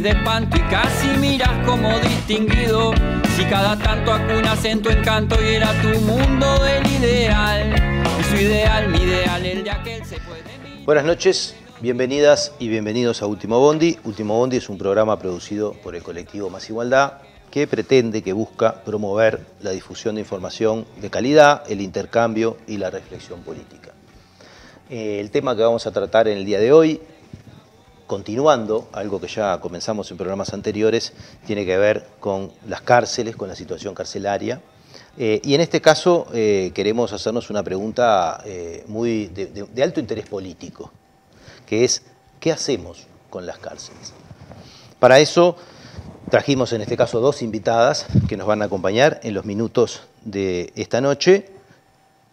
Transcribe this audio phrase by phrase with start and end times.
[0.00, 2.92] de espanto y casi miras como distinguido.
[3.36, 7.74] Si cada tanto acunas en tu encanto y era tu mundo del ideal.
[8.28, 10.84] Su ideal, mi ideal, el de aquel se puede.
[10.84, 13.98] Buenas noches, bienvenidas y bienvenidos a Último Bondi.
[14.04, 17.14] Último Bondi es un programa producido por el colectivo Más Igualdad
[17.50, 22.90] que pretende, que busca promover la difusión de información de calidad, el intercambio y la
[22.90, 23.92] reflexión política.
[24.90, 27.00] Eh, el tema que vamos a tratar en el día de hoy,
[28.06, 31.12] continuando algo que ya comenzamos en programas anteriores,
[31.46, 34.60] tiene que ver con las cárceles, con la situación carcelaria.
[35.18, 38.42] Eh, y en este caso eh, queremos hacernos una pregunta
[38.86, 40.92] muy de, de alto interés político,
[41.66, 42.02] que es,
[42.38, 44.12] ¿qué hacemos con las cárceles?
[44.98, 45.56] Para eso
[46.30, 50.72] Trajimos en este caso dos invitadas que nos van a acompañar en los minutos de
[50.74, 51.46] esta noche,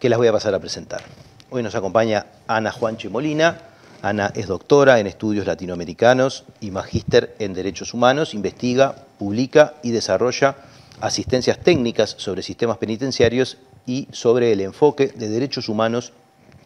[0.00, 1.00] que las voy a pasar a presentar.
[1.48, 3.56] Hoy nos acompaña Ana Juanchi Molina.
[4.04, 10.56] Ana es doctora en estudios latinoamericanos y magíster en derechos humanos, investiga, publica y desarrolla
[11.00, 16.12] asistencias técnicas sobre sistemas penitenciarios y sobre el enfoque de derechos humanos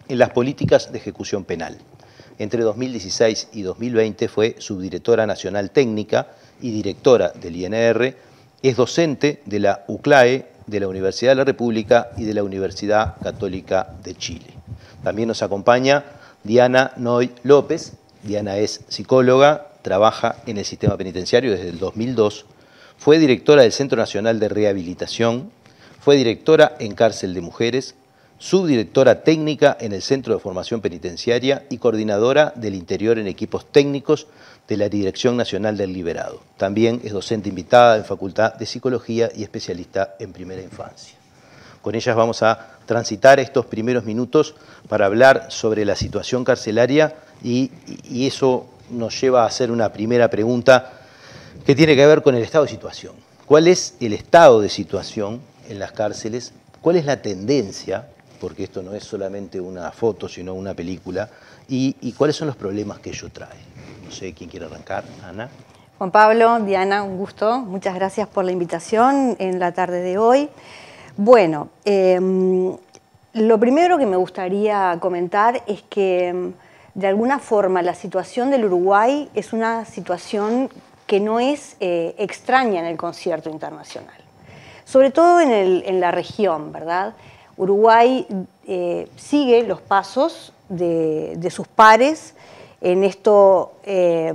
[0.09, 1.79] en las políticas de ejecución penal.
[2.41, 8.17] Entre 2016 y 2020 fue subdirectora nacional técnica y directora del INR,
[8.65, 13.15] es docente de la UCLAE, de la Universidad de la República y de la Universidad
[13.23, 14.47] Católica de Chile.
[15.05, 16.05] También nos acompaña
[16.49, 17.93] Diana Noy López.
[18.23, 22.47] Diana es psicóloga, trabaja en el sistema penitenciario desde el 2002,
[22.97, 25.51] fue directora del Centro Nacional de Rehabilitación,
[26.01, 27.97] fue directora en Cárcel de Mujeres,
[28.39, 34.27] subdirectora técnica en el Centro de Formación Penitenciaria y coordinadora del interior en equipos técnicos
[34.69, 36.41] de la Dirección Nacional del Liberado.
[36.57, 41.18] También es docente invitada en Facultad de Psicología y especialista en primera infancia.
[41.83, 44.55] Con ellas vamos a transitar estos primeros minutos
[44.89, 47.71] para hablar sobre la situación carcelaria y,
[48.05, 50.93] y eso nos lleva a hacer una primera pregunta
[51.65, 53.15] que tiene que ver con el estado de situación.
[53.47, 56.53] ¿Cuál es el estado de situación en las cárceles?
[56.81, 58.07] ¿Cuál es la tendencia
[58.39, 61.29] porque esto no es solamente una foto, sino una película,
[61.69, 63.59] y, cuáles son los problemas que ello trae.
[64.05, 65.49] No sé quién quiere arrancar, Ana.
[65.99, 67.59] Juan Pablo, Diana, un gusto.
[67.59, 70.49] Muchas gracias por la invitación en la tarde de hoy.
[71.21, 72.77] Bueno, em,
[73.33, 76.53] lo primero que me gustaría comentar es que em,
[76.95, 80.71] de alguna forma la situación del Uruguay es una situación
[81.09, 84.15] que no es eh, extraña en el concierto internacional,
[84.85, 87.15] sobre todo en, la región, ¿verdad?
[87.57, 88.25] Uruguay
[88.69, 92.37] eh, sigue los pasos de, sus pares
[92.81, 94.33] en esto eh,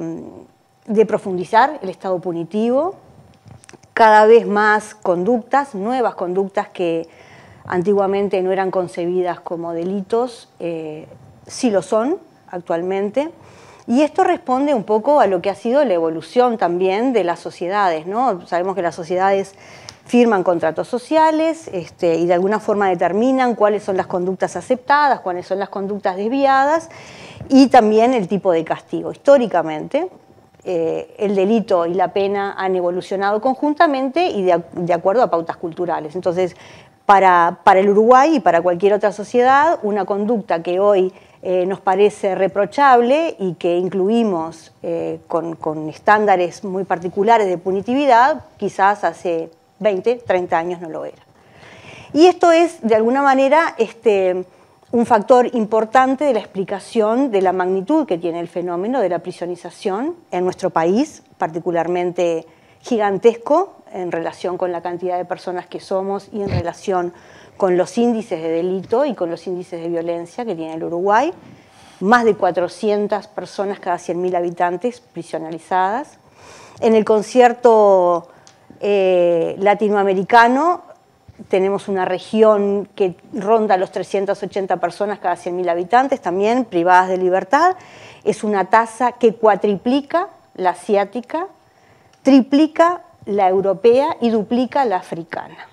[0.86, 2.96] de profundizar el estado punitivo,
[3.94, 7.08] cada vez más conductas, nuevas conductas que
[7.66, 11.08] antiguamente no eran concebidas como delitos, eh,
[11.48, 12.18] sí lo son
[12.48, 13.32] actualmente.
[13.86, 17.40] Y esto responde un poco a lo que ha sido la evolución también de las
[17.40, 18.08] sociedades.
[18.08, 18.46] ¿no?
[18.48, 19.56] Sabemos que las sociedades
[20.06, 25.46] firman contratos sociales este, y de alguna forma determinan cuáles son las conductas aceptadas, cuáles
[25.48, 26.90] son las conductas desviadas
[27.50, 29.12] y también el tipo de castigo.
[29.12, 30.10] Históricamente,
[30.66, 36.16] eh, el delito y la pena han evolucionado conjuntamente y de, acuerdo a pautas culturales.
[36.16, 36.56] Entonces,
[37.06, 42.36] para, el Uruguay y para cualquier otra sociedad, una conducta que hoy eh, nos parece
[42.36, 50.24] reprochable y que incluimos eh, con, con estándares muy particulares de punitividad, quizás hace 20,
[50.26, 51.22] 30 años no lo era.
[52.14, 54.46] Y esto es, de alguna manera, este,
[54.94, 59.20] un factor importante de la explicación de la magnitud que tiene el fenómeno de la
[59.20, 62.46] prisionización en nuestro país, particularmente
[62.80, 67.12] gigantesco en relación con la cantidad de personas que somos y en relación
[67.58, 71.34] con los índices de delito y con los índices de violencia que tiene el Uruguay.
[72.00, 76.20] Más de 400 personas cada 100.000 habitantes prisionalizadas.
[76.82, 78.28] En el concierto
[78.80, 80.93] eh, latinoamericano,
[81.50, 87.76] tenemos una región que ronda los 380 personas cada 100.000 habitantes, también privadas de libertad.
[88.24, 91.48] Es una tasa que cuatriplica la asiática,
[92.22, 95.70] triplica la europea y duplica la africana.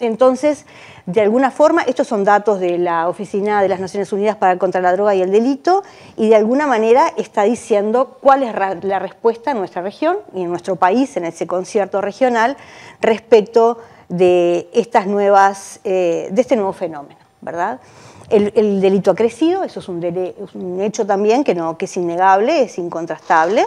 [0.00, 0.66] Entonces,
[1.06, 4.80] de alguna forma, estos son datos de la Oficina de las Naciones Unidas para contra
[4.80, 5.84] la Droga y el Delito,
[6.16, 10.50] y de alguna manera está diciendo cuál es la respuesta en nuestra región y en
[10.50, 12.56] nuestro país, en ese concierto regional,
[13.00, 13.78] respecto
[14.12, 17.80] de estas nuevas, eh, de este nuevo fenómeno, ¿verdad?
[18.28, 22.78] El, delito ha crecido, eso es un, hecho también que, no, que es innegable, es
[22.78, 23.66] incontrastable.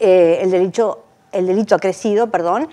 [0.00, 2.68] Eh, el, delito, el delito ha crecido, perdón,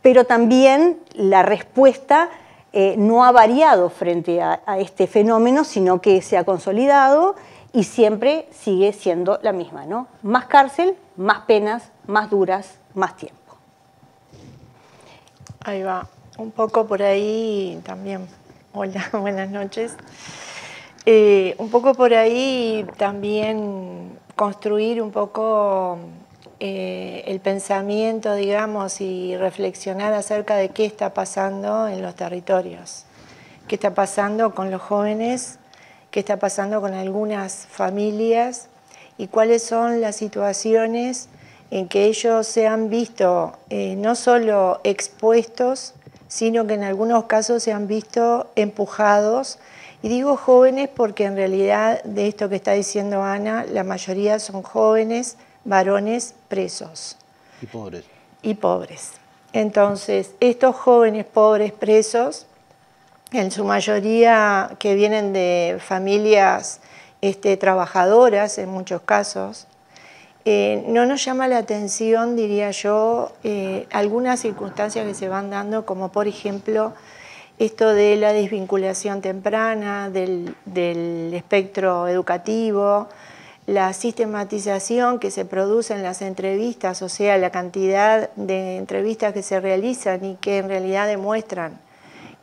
[0.00, 2.30] pero también la respuesta
[2.72, 7.36] eh, no ha variado frente a, este fenómeno, sino que se ha consolidado
[7.74, 10.08] y siempre sigue siendo la misma, ¿no?
[10.22, 13.36] Más cárcel, más penas, más duras, más tiempo.
[15.62, 16.08] Ahí va,
[16.40, 18.26] un poco por ahí también.
[18.72, 19.92] Hola, buenas noches.
[21.04, 25.98] Eh, un poco por ahí también construir un poco
[26.58, 33.04] eh, el pensamiento, digamos, y reflexionar acerca de qué está pasando en los territorios,
[33.68, 35.58] qué está pasando con los jóvenes,
[36.10, 38.68] qué está pasando con algunas familias
[39.18, 41.28] y cuáles son las situaciones
[41.70, 45.94] en que ellos se han visto eh, no solo expuestos,
[46.30, 49.58] sino que en algunos casos se han visto empujados.
[50.00, 54.62] Y digo jóvenes porque en realidad de esto que está diciendo Ana, la mayoría son
[54.62, 57.16] jóvenes varones presos.
[57.60, 58.04] Y pobres.
[58.42, 59.10] Y pobres.
[59.52, 62.46] Entonces, estos jóvenes pobres presos,
[63.32, 66.80] en su mayoría que vienen de familias
[67.20, 69.66] este, trabajadoras en muchos casos,
[70.44, 75.84] eh, no nos llama la atención, diría yo, eh, algunas circunstancias que se van dando,
[75.84, 76.94] como por ejemplo
[77.58, 83.08] esto de la desvinculación temprana del espectro educativo,
[83.66, 89.42] la sistematización que se produce en las entrevistas, o sea, la cantidad de entrevistas que
[89.42, 91.78] se realizan y que en realidad demuestran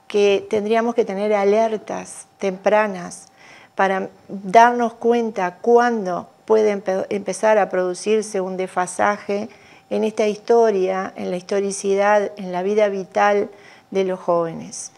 [0.08, 3.28] que tendríamos que tener alertas tempranas
[3.76, 9.50] para darnos cuenta cuándo puede empezar a producirse un desfasaje
[9.90, 13.50] en esta historia, en la historicidad, en la vida vital
[13.92, 14.94] de los jóvenes.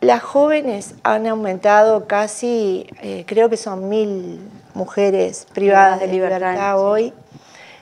[0.00, 4.40] Las jóvenes han aumentado casi, eh, creo que son mil
[4.74, 7.14] mujeres privadas de libertad, hoy,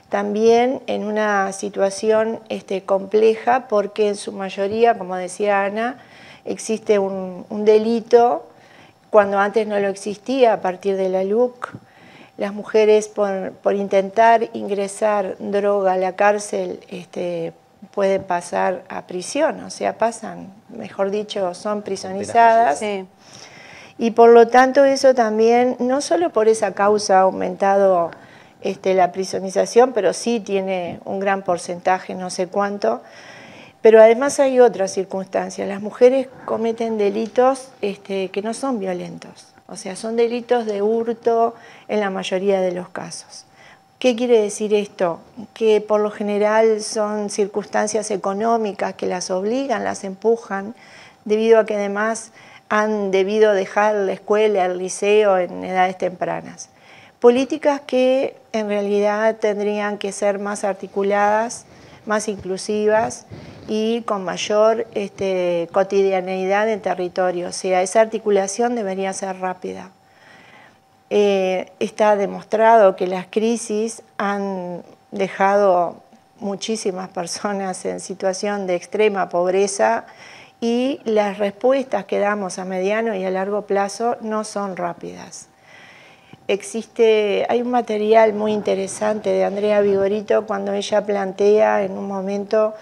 [0.07, 5.97] también en una situación este, compleja porque en su mayoría, como decía Ana,
[6.45, 8.47] existe un, delito
[9.09, 11.73] cuando antes no lo existía a partir de la LUC.
[12.37, 17.53] Las mujeres por, por intentar ingresar droga a la cárcel este,
[17.93, 22.81] pueden pasar a prisión, o sea, pasan, mejor dicho, son prisonizadas.
[23.97, 28.11] Y por lo tanto eso también, no solo por esa causa ha aumentado
[28.61, 33.01] este, la prisonización, pero sí tiene un gran porcentaje, no sé cuánto.
[33.81, 35.67] Pero además hay otras circunstancias.
[35.67, 41.55] Las mujeres cometen delitos este, que no son violentos, o sea, son delitos de hurto
[41.87, 43.45] en la mayoría de los casos.
[43.99, 45.21] ¿Qué quiere decir esto?
[45.53, 50.75] Que por lo general son circunstancias económicas que las obligan, las empujan,
[51.23, 52.31] debido a que además
[52.67, 56.67] han debido dejar la escuela, el liceo en edades tempranas.
[57.21, 61.65] Políticas que en realidad tendrían que ser más articuladas,
[62.05, 63.25] más inclusivas
[63.67, 67.49] y con mayor este, cotidianeidad en territorio.
[67.49, 69.91] O sea, esa articulación debería ser rápida.
[71.09, 76.01] Eh, está demostrado que las crisis han dejado
[76.39, 80.05] muchísimas personas en situación de extrema pobreza
[80.59, 85.47] y las respuestas que damos a mediano y a largo plazo no son rápidas.
[86.51, 92.73] Existe, hay un material muy interesante de Andrea Vigorito cuando ella plantea en un momento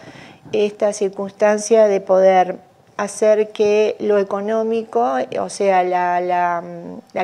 [0.52, 2.58] esta circunstancia de poder
[2.98, 6.64] hacer que lo económico, o sea, la,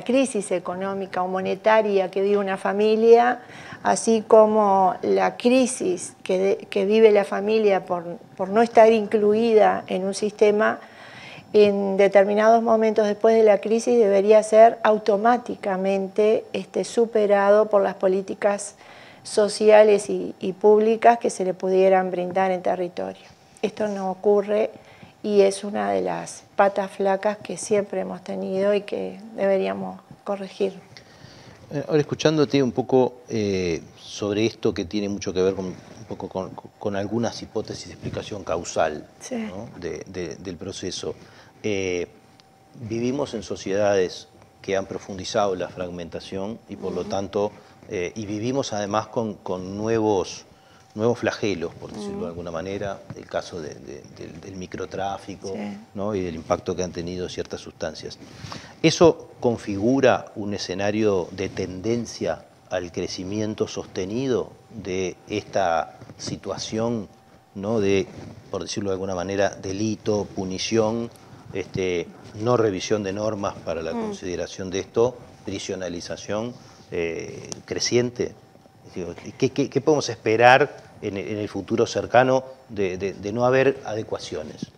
[0.05, 3.39] crisis económica o monetaria que vive una familia,
[3.81, 8.05] así como la crisis que, vive la familia por,
[8.49, 10.77] no estar incluida en un sistema,
[11.63, 18.75] en determinados momentos después de la crisis debería ser automáticamente este, superado por las políticas
[19.23, 23.23] sociales y públicas que se le pudieran brindar en territorio.
[23.61, 24.69] Esto no ocurre
[25.23, 30.73] y es una de las patas flacas que siempre hemos tenido y que deberíamos corregir.
[31.71, 36.05] Eh, ahora escuchándote un poco eh, sobre esto que tiene mucho que ver con, un
[36.07, 39.07] poco con, algunas hipótesis de explicación causal
[39.79, 41.15] del proceso.
[41.65, 42.07] Eh,
[42.75, 44.29] vivimos en sociedades
[44.61, 47.51] que han profundizado la fragmentación y por lo tanto,
[47.89, 50.45] y vivimos además con, con nuevos
[50.95, 53.75] nuevos flagelos, por decirlo de alguna manera, el caso del,
[54.55, 58.17] microtráfico y del impacto que han tenido ciertas sustancias.
[58.81, 67.09] ¿Eso configura un escenario de tendencia al crecimiento sostenido de esta situación
[67.55, 67.81] ¿no?
[67.81, 68.07] de,
[68.49, 71.11] por decirlo de alguna manera, delito, punición,
[71.53, 74.01] este, no revisión de normas para la mm.
[74.01, 76.53] consideración de esto, prisionalización
[76.91, 78.33] eh, creciente?
[79.37, 84.71] ¿Qué, podemos esperar en el, futuro cercano de, no haber adecuaciones?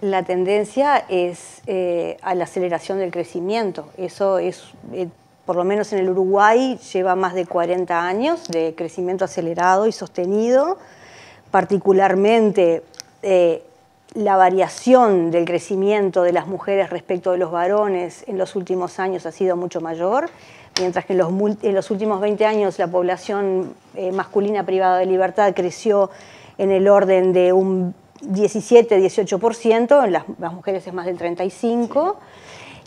[0.00, 3.88] la tendencia es eh, a la aceleración del crecimiento.
[3.96, 5.06] Eso es, eh,
[5.46, 9.92] por lo menos en el Uruguay, lleva más de 40 años de crecimiento acelerado y
[9.92, 10.76] sostenido.
[11.52, 12.82] Particularmente
[14.14, 19.24] la variación del crecimiento de las mujeres respecto de los varones en los últimos años
[19.26, 20.28] ha sido mucho mayor,
[20.78, 23.74] mientras que en los, últimos 20 años la población
[24.12, 26.10] masculina privada de libertad creció
[26.58, 32.14] en el orden de un 17, 18%, en las, mujeres es más del 35%,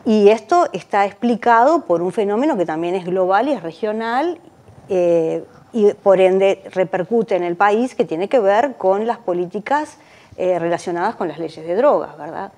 [0.05, 4.39] y esto está explicado por un fenómeno que también es global y es regional,
[4.87, 9.97] eh, y por ende repercute en el país, que tiene que ver con las políticas
[10.37, 12.51] eh, relacionadas con las leyes de drogas, ¿verdad?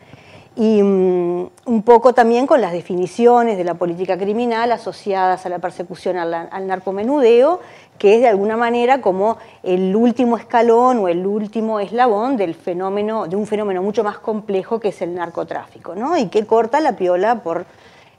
[0.57, 5.59] y mm, un poco también con las definiciones de la política criminal asociadas a la
[5.59, 7.59] persecución al, narcomenudeo,
[7.99, 13.27] que es de alguna manera como el último escalón o el último eslabón del fenómeno,
[13.27, 16.17] de un fenómeno mucho más complejo que es el narcotráfico, ¿no?
[16.17, 17.67] y que corta la piola por,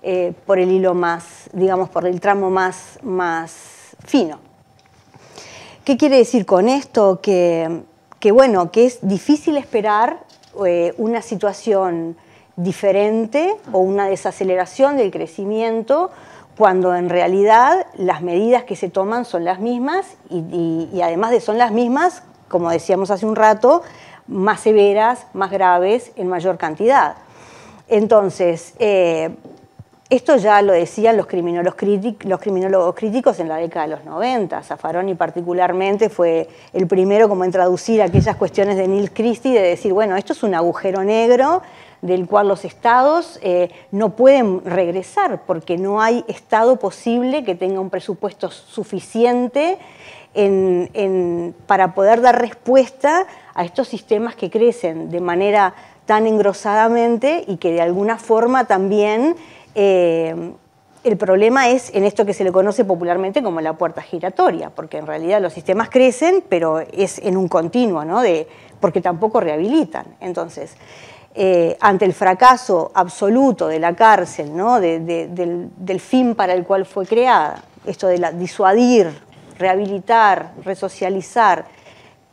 [0.02, 4.38] eh, por el hilo más, digamos, por el tramo más, más fino.
[5.84, 7.20] ¿Qué quiere decir con esto?
[7.20, 7.82] Que,
[8.20, 10.20] que bueno, que es difícil esperar
[10.66, 12.16] eh, una situación
[12.56, 16.10] diferente o una desaceleración del crecimiento
[16.56, 21.56] cuando en realidad las medidas que se toman son las mismas y, además de son
[21.56, 23.82] las mismas, como decíamos hace un rato,
[24.26, 27.14] más severas, más graves, en mayor cantidad.
[27.86, 29.30] Entonces, eh,
[30.10, 34.62] esto ya lo decían los criminólogos, críticos en la década de los 90.
[34.62, 39.92] Zaffaroni particularmente fue el primero como en traducir aquellas cuestiones de Neil Christie, de decir,
[39.92, 41.60] bueno, esto es un agujero negro
[42.00, 47.80] del cual los estados eh, no pueden regresar porque no hay estado posible que tenga
[47.80, 49.78] un presupuesto suficiente
[51.66, 55.74] para poder dar respuesta a estos sistemas que crecen de manera
[56.06, 59.34] tan engrosadamente y que de alguna forma también
[59.80, 60.34] eh,
[61.04, 64.98] el problema es en esto que se le conoce popularmente como la puerta giratoria, porque
[64.98, 68.20] en realidad los sistemas crecen, pero es en un continuo, ¿no?
[68.80, 70.04] Porque tampoco rehabilitan.
[70.20, 70.74] Entonces,
[71.36, 74.80] eh, ante el fracaso absoluto de la cárcel, ¿no?
[74.80, 79.08] del, fin para el cual fue creada, esto de disuadir,
[79.56, 81.66] rehabilitar, resocializar,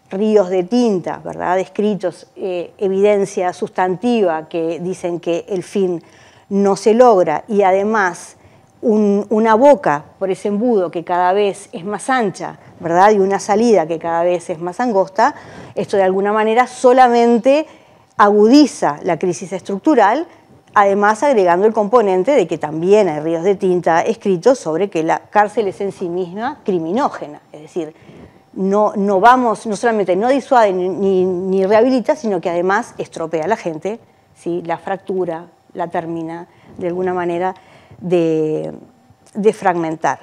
[0.09, 1.59] ríos de tinta, ¿verdad?
[1.59, 6.01] escritos, eh, evidencia sustantiva que dicen que el fin
[6.49, 8.37] no se logra y además
[8.81, 13.11] una boca por ese embudo que cada vez es más ancha, ¿verdad?
[13.11, 15.33] Y una salida que cada vez es más angosta,
[15.73, 17.65] esto de alguna manera solamente
[18.17, 20.27] agudiza la crisis estructural,
[20.75, 25.17] además agregando el componente de que también hay ríos de tinta escritos sobre que la
[25.17, 27.95] cárcel es en sí misma criminógena, es decir,
[28.53, 33.57] no, no vamos, no solamente no disuade ni, rehabilita, sino que además estropea a la
[33.57, 33.99] gente,
[34.35, 34.61] ¿sí?
[34.65, 37.53] la fractura, la termina de alguna manera
[38.00, 38.74] de,
[39.34, 40.20] de fragmentar.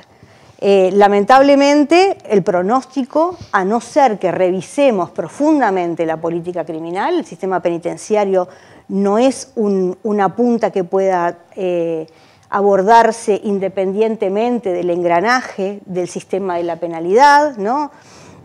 [0.65, 7.61] Eh, lamentablemente, el pronóstico, a no ser que revisemos profundamente la política criminal, el sistema
[7.61, 8.49] penitenciario
[8.87, 12.07] no es una punta que pueda eh,
[12.49, 17.91] abordarse independientemente del engranaje del sistema de la penalidad, ¿no?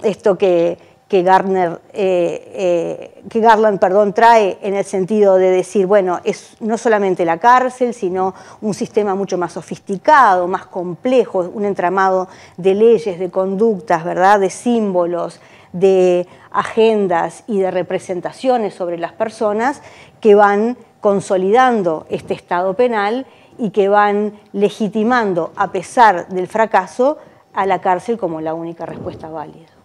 [0.02, 5.86] Esto que, que, Garner, eh, eh, que Garland perdón, trae en el sentido de decir,
[5.86, 11.66] bueno, es no solamente la cárcel, sino un sistema mucho más sofisticado, más complejo, un
[11.66, 14.40] entramado de leyes, de conductas, ¿verdad?
[14.40, 15.40] de símbolos,
[15.72, 19.82] de agendas y de representaciones sobre las personas
[20.20, 23.26] que van consolidando este Estado penal
[23.58, 27.18] y que van legitimando, a pesar del fracaso,
[27.54, 29.76] a la cárcel como la única respuesta válida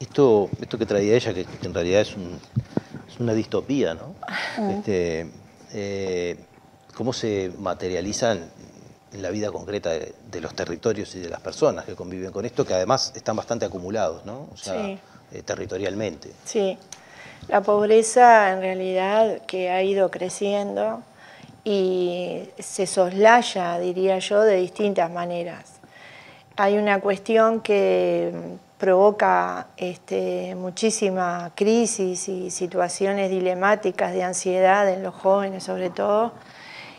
[0.00, 2.14] esto, esto que traía ella, que, en realidad es,
[3.18, 4.14] una distopía, ¿no?
[4.70, 5.30] Este,
[5.72, 6.36] eh,
[6.94, 8.50] ¿Cómo se materializan
[9.12, 12.66] en la vida concreta de, los territorios y de las personas que conviven con esto,
[12.66, 14.48] que además están bastante acumulados, ¿no?
[14.52, 14.86] O sea,
[15.32, 16.30] eh, territorialmente.
[16.44, 16.76] Sí,
[17.48, 21.02] la pobreza en realidad que ha ido creciendo
[21.64, 25.80] y se soslaya, diría yo, de distintas maneras.
[26.56, 35.14] Hay una cuestión que provoca este, muchísima crisis y situaciones dilemáticas de ansiedad en los
[35.14, 36.32] jóvenes sobre todo,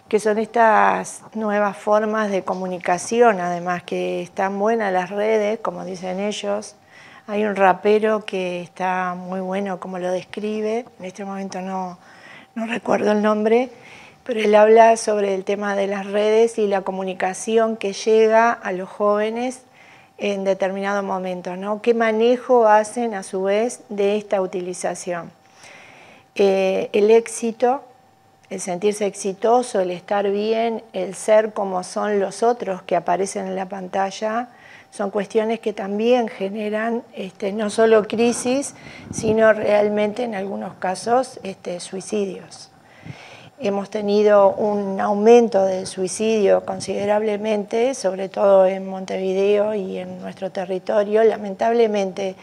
[0.07, 6.19] que son estas nuevas formas de comunicación, además que están buenas las redes, como dicen
[6.19, 6.75] ellos.
[7.27, 11.99] Hay un rapero que está muy bueno como lo describe, en este momento no,
[12.55, 13.69] no recuerdo el nombre,
[14.23, 18.71] pero él habla sobre el tema de las redes y la comunicación que llega a
[18.71, 19.66] los jóvenes
[20.17, 21.81] en determinado momento, ¿no?
[21.81, 25.31] ¿Qué manejo hacen a su vez de esta utilización?
[26.37, 27.81] eh, el éxito,
[28.49, 33.55] el sentirse exitoso, el estar bien, el ser como son los otros que aparecen en
[33.55, 34.49] la pantalla,
[34.91, 38.73] son cuestiones que también generan este, no solo crisis,
[39.11, 42.71] sino realmente en algunos casos este, suicidios.
[43.59, 51.23] Hemos tenido un aumento del suicidio considerablemente, sobre todo en Montevideo y en nuestro territorio.
[51.23, 52.35] Lamentablemente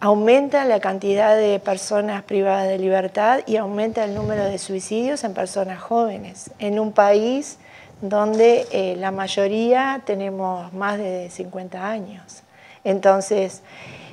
[0.00, 5.34] aumenta la cantidad de personas privadas de libertad y aumenta el número de suicidios en
[5.34, 7.58] personas jóvenes, en un país
[8.00, 12.42] donde eh, la mayoría tenemos más de 50 años.
[12.82, 13.62] Entonces,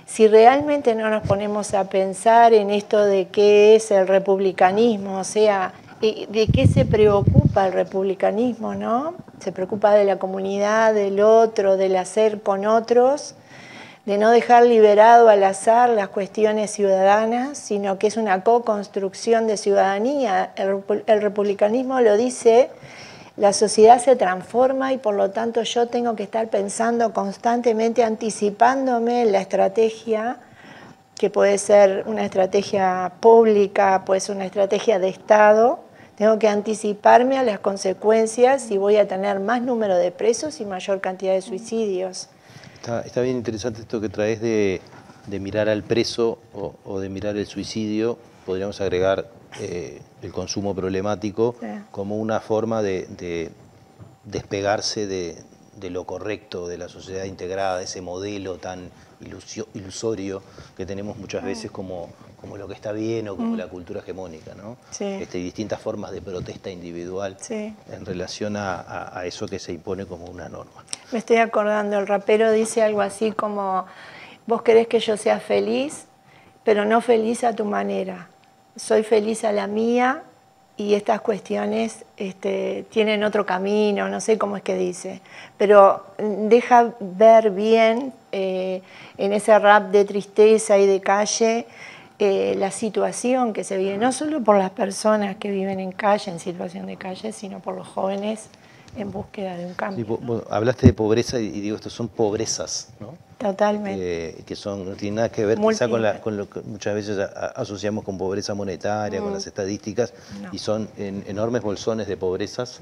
[0.06, 5.24] si realmente no nos ponemos a pensar en esto de qué es el republicanismo, o
[5.24, 9.14] sea, de qué se preocupa el republicanismo, ¿no?
[9.40, 13.36] Se preocupa de la comunidad, del otro, del hacer con otros,
[14.06, 19.58] de no dejar liberado al azar las cuestiones ciudadanas, sino que es una co-construcción de
[19.58, 20.54] ciudadanía.
[20.56, 22.72] El, republicanismo lo dice,
[23.38, 29.26] la sociedad se transforma y por lo tanto yo tengo que estar pensando constantemente, anticipándome
[29.26, 30.38] la estrategia
[31.16, 35.80] que puede ser una estrategia pública, puede una estrategia de Estado,
[36.18, 40.66] tengo que anticiparme a las consecuencias y voy a tener más número de presos y
[40.66, 42.30] mayor cantidad de suicidios.
[42.82, 44.82] Está, bien interesante esto que traes de,
[45.28, 48.18] mirar al preso o, de mirar el suicidio.
[48.46, 51.56] Podríamos agregar eh, el consumo problemático
[51.92, 53.52] como una forma de,
[54.26, 55.38] despegarse de,
[55.80, 58.90] de, lo correcto de la sociedad integrada, de ese modelo tan
[59.74, 60.42] ilusorio
[60.76, 62.10] que tenemos muchas veces como,
[62.40, 63.58] como lo que está bien o como mm.
[63.58, 64.78] la cultura hegemónica, ¿no?
[64.92, 65.06] Sí.
[65.06, 70.50] Este, distintas formas de protesta individual en relación a, eso que se impone como una
[70.50, 70.84] norma.
[71.12, 73.86] Me estoy acordando, el rapero dice algo así como,
[74.48, 76.06] vos querés que yo sea feliz,
[76.64, 78.30] pero no feliz a tu manera.
[78.76, 80.24] Soy feliz a la mía
[80.82, 85.22] y estas cuestiones este, tienen otro camino, no sé cómo es que dice,
[85.58, 88.82] pero deja ver bien eh,
[89.18, 91.68] en ese rap de tristeza y de calle
[92.18, 96.32] eh, la situación que se vive, no solo por las personas que viven en calle,
[96.32, 98.50] en situación de calle, sino por los jóvenes
[98.98, 100.46] en búsqueda de un cambio.
[100.50, 103.14] hablaste de pobreza y, digo, estos son pobrezas, ¿no?
[103.42, 104.30] Totalmente.
[104.30, 107.18] Eh, que son, no tienen nada que ver quizá con, lo que muchas veces
[107.56, 109.34] asociamos con pobreza monetaria, con mm.
[109.34, 110.14] las estadísticas,
[110.52, 112.82] y son enormes bolsones de pobrezas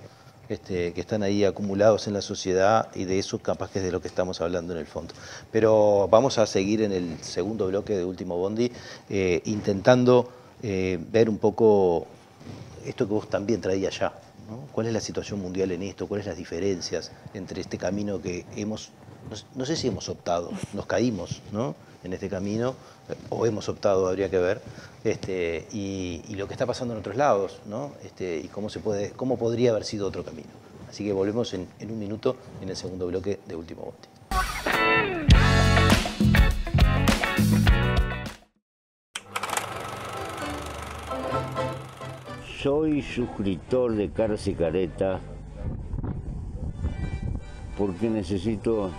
[0.50, 3.92] este, que están ahí acumulados en la sociedad y de eso capaz que es de
[3.92, 5.14] lo que estamos hablando en el fondo.
[5.52, 8.72] Pero vamos a seguir en el segundo bloque de Último Bondi
[9.12, 10.28] eh, intentando
[10.64, 12.08] eh, ver un poco
[12.84, 14.12] esto que vos también traías ya.
[14.72, 16.08] ¿Cuál es la situación mundial en esto?
[16.08, 18.90] ¿Cuáles las diferencias entre este camino que hemos,
[19.56, 21.76] no, sé si hemos optado, nos caímos ¿no?
[22.04, 22.76] en este camino,
[23.30, 24.62] o hemos optado, habría que ver,
[25.04, 27.92] este, y, lo que está pasando en otros lados, ¿no?
[28.04, 30.50] Este, y cómo, se puede, cómo podría haber sido otro camino.
[30.90, 34.08] Así que volvemos en, un minuto en el segundo bloque de Último Bondi.
[42.62, 44.06] Soy suscriptor de
[44.46, 45.20] y Careta
[47.78, 48.92] porque necesito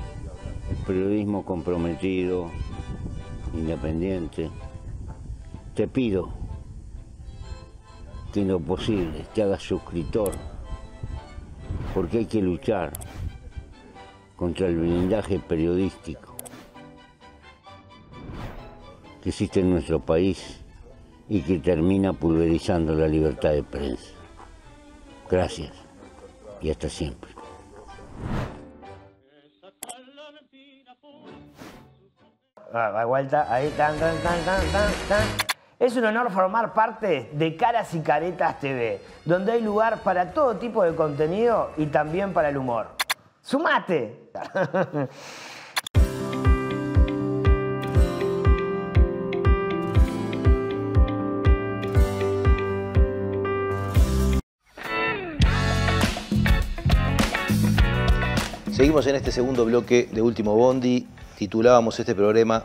[0.87, 2.50] periodismo comprometido,
[3.54, 4.50] independiente
[5.74, 6.28] te pido
[8.33, 10.33] que en lo posible te hagas suscriptor,
[11.94, 12.92] porque hay que luchar
[14.37, 16.35] contra el blindaje periodístico
[19.22, 20.61] que existe en nuestro país
[21.28, 24.12] y que termina pulverizando la libertad de prensa.
[25.30, 25.72] Gracias
[26.61, 27.39] y hasta siempre.
[32.72, 34.62] Ah, vuelta, ahí, tan, tan, tan, tan,
[35.09, 35.22] tan.
[35.76, 40.56] Es un honor formar parte de Caras y Caretas TV, donde hay lugar para todo
[40.56, 42.87] tipo de contenido y también para el humor.
[43.42, 44.30] ¡Sumate!
[58.70, 61.09] Seguimos en este segundo bloque de Último Bondi.
[61.40, 62.64] Titulábamos este programa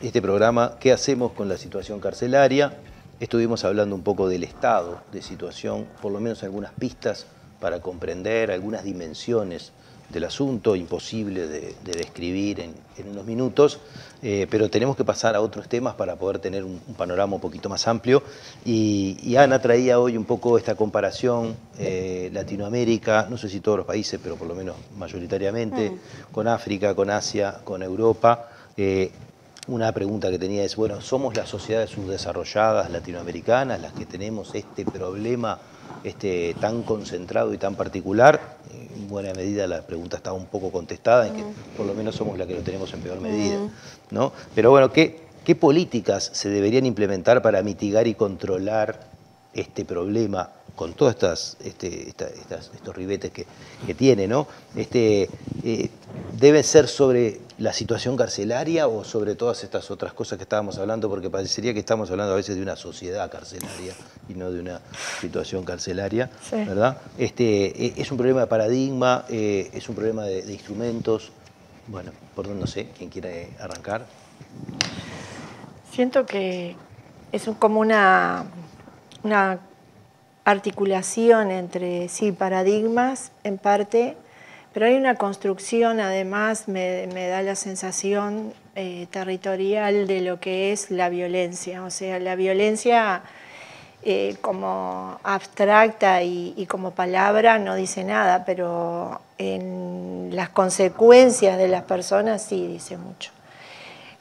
[0.00, 2.72] este programa ¿Qué hacemos con la situación carcelaria?
[3.20, 7.26] Estuvimos hablando un poco del estado de situación, por lo menos algunas pistas
[7.60, 9.72] para comprender algunas dimensiones
[10.14, 12.74] del asunto, imposible de, describir en,
[13.10, 13.80] unos minutos,
[14.22, 17.68] eh, pero tenemos que pasar a otros temas para poder tener un, panorama un poquito
[17.68, 18.22] más amplio.
[18.64, 23.86] Y, Ana traía hoy un poco esta comparación eh, Latinoamérica, no sé si todos los
[23.86, 26.32] países, pero por lo menos mayoritariamente, mm.
[26.32, 28.48] con África, con Asia, con Europa.
[28.76, 29.10] Eh,
[29.66, 34.84] una pregunta que tenía es, bueno, ¿somos las sociedades subdesarrolladas latinoamericanas las que tenemos este
[34.84, 35.58] problema
[36.02, 38.58] este, tan concentrado y tan particular?
[38.96, 41.44] En buena medida la pregunta está un poco contestada, en que
[41.76, 43.58] por lo menos somos las que lo tenemos en peor medida.
[44.10, 44.32] ¿no?
[44.54, 49.00] Pero bueno, ¿qué, ¿qué políticas se deberían implementar para mitigar y controlar
[49.54, 53.46] este problema con todos estas, este, estos ribetes que,
[53.94, 54.48] tiene, ¿no?
[54.74, 55.28] Este,
[55.62, 55.88] eh,
[56.36, 61.08] ¿Debe ser sobre la situación carcelaria o sobre todas estas otras cosas que estábamos hablando?
[61.08, 63.94] Porque parecería que estamos hablando a veces de una sociedad carcelaria
[64.28, 64.80] y no de una
[65.20, 66.98] situación carcelaria, ¿verdad?
[67.18, 71.30] Este, e, es un problema de paradigma, eh, es un problema de, instrumentos.
[71.86, 74.06] Bueno, por donde no sé, ¿quién quiere arrancar?
[75.92, 76.76] Siento que
[77.30, 78.46] es como una,
[79.22, 79.60] una
[80.44, 84.16] articulación entre, sí, paradigmas en parte,
[84.74, 90.90] pero hay una construcción, además, me, da la sensación eh, territorial de lo que es
[90.90, 91.84] la violencia.
[91.84, 93.22] O sea, la violencia
[94.02, 101.84] eh, como abstracta y, como palabra no dice nada, pero en las consecuencias de las
[101.84, 103.30] personas sí dice mucho.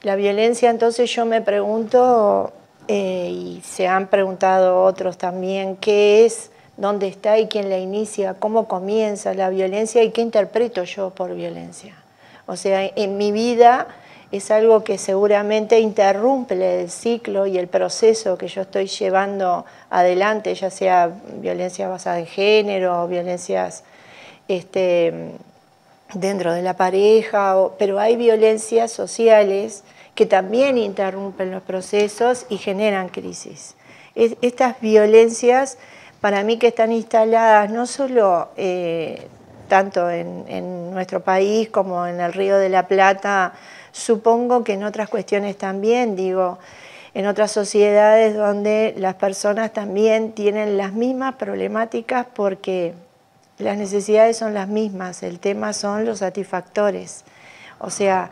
[0.03, 2.53] La violencia, entonces yo me pregunto,
[2.87, 8.36] eh, y se han preguntado otros también qué es, dónde está y quién la inicia,
[8.36, 11.95] cómo comienza la violencia y qué interpreto yo por violencia.
[12.45, 13.88] O sea, en mi vida
[14.31, 20.55] es algo que seguramente interrumpe el ciclo y el proceso que yo estoy llevando adelante,
[20.55, 23.83] ya sea violencia basada en género, o violencias
[24.47, 25.33] este,
[26.15, 29.83] dentro de la pareja, pero hay violencias sociales
[30.15, 33.75] que también interrumpen los procesos y generan crisis.
[34.15, 35.77] estas violencias,
[36.23, 39.27] para mí que están instaladas no solo eh,
[39.67, 43.51] tanto en, nuestro país como en el Río de la Plata,
[43.91, 46.59] supongo que en otras cuestiones también, digo,
[47.13, 52.93] en otras sociedades donde las personas también tienen las mismas problemáticas porque
[53.57, 57.25] las necesidades son las mismas, el tema son los satisfactores.
[57.79, 58.29] O sea,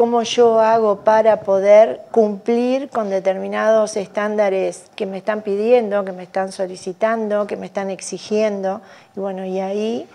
[0.00, 6.22] cómo yo hago para poder cumplir con determinados estándares que me están pidiendo, que me
[6.22, 8.80] están solicitando, que me están exigiendo.
[9.14, 10.08] Y bueno, y ahí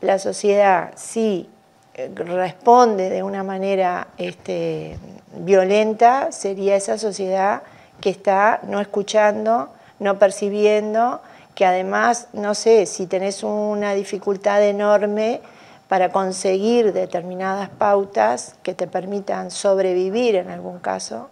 [0.00, 1.50] la sociedad sí
[1.92, 4.96] eh, responde de una manera este,
[5.34, 7.60] violenta, sería esa sociedad
[8.00, 9.68] que está no escuchando,
[9.98, 11.20] no percibiendo,
[11.54, 15.42] que además, no sé, si tenés una dificultad enorme,
[15.88, 21.30] para conseguir determinadas pautas que te permitan sobrevivir en algún caso,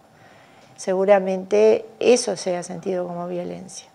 [0.77, 3.87] seguramente eso se ha sentido como violencia.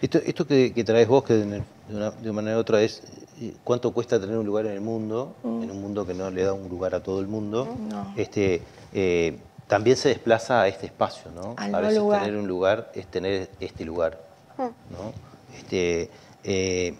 [0.00, 3.02] Esto, que, traes vos, que de una, manera u otra es
[3.40, 5.62] eh, cuánto cuesta tener un lugar en el mundo, mm.
[5.62, 7.74] en un mundo que no le da un lugar a todo el mundo,
[8.16, 8.60] este,
[8.92, 11.54] eh, también se desplaza a este espacio, ¿no?
[11.56, 14.20] a veces tener un lugar es tener este lugar,
[14.58, 14.62] mm.
[14.62, 15.12] ¿no?
[15.56, 16.10] Este,
[16.42, 16.94] eh,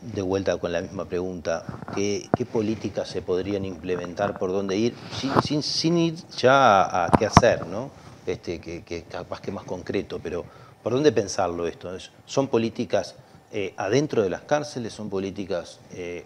[0.00, 4.94] de vuelta con la misma pregunta, ¿qué, políticas se podrían implementar, por dónde ir,
[5.42, 7.90] sin, sin, ir ya a, qué hacer, ¿no?
[8.26, 10.44] Este, que, capaz que más concreto, pero
[10.82, 11.90] ¿por dónde pensarlo esto?
[12.24, 13.14] ¿Son políticas
[13.52, 14.92] eh, adentro de las cárceles?
[14.92, 16.24] ¿Son políticas eh,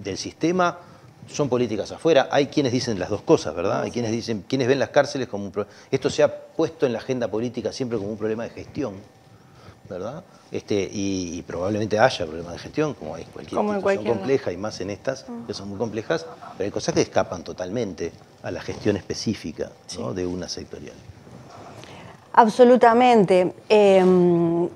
[0.00, 0.78] del sistema?
[1.26, 2.28] ¿Son políticas afuera?
[2.30, 3.82] Hay quienes dicen las dos cosas, ¿verdad?
[3.82, 5.76] Hay quienes dicen, quienes ven las cárceles como un problema.
[5.90, 8.94] Esto se ha puesto en la agenda política siempre como un problema de gestión,
[9.90, 10.24] ¿verdad?
[10.50, 14.88] Este, y, probablemente haya problemas de gestión, como hay cualquier como compleja y más en
[14.88, 16.24] estas, que son muy complejas,
[16.56, 19.70] pero hay cosas que escapan totalmente a la gestión específica
[20.14, 20.96] de una sectorial.
[22.32, 23.52] Absolutamente.
[23.68, 24.68] Em,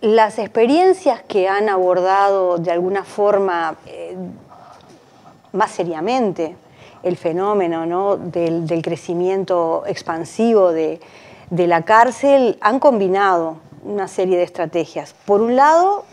[0.00, 4.16] las experiencias que han abordado de alguna forma eh,
[5.52, 6.56] más seriamente
[7.02, 11.00] el fenómeno del, crecimiento expansivo de,
[11.50, 15.14] de la cárcel han combinado una serie de estrategias.
[15.24, 16.04] Por un lado,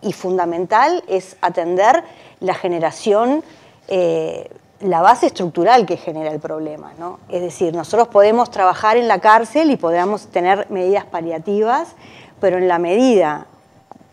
[0.00, 2.02] y fundamental, es atender
[2.40, 3.44] la generación,
[3.88, 6.92] eh, la base estructural que genera el problema.
[6.98, 7.20] ¿no?
[7.28, 11.94] Es decir, nosotros podemos trabajar en la cárcel y podemos tener medidas paliativas,
[12.40, 13.46] pero en la medida,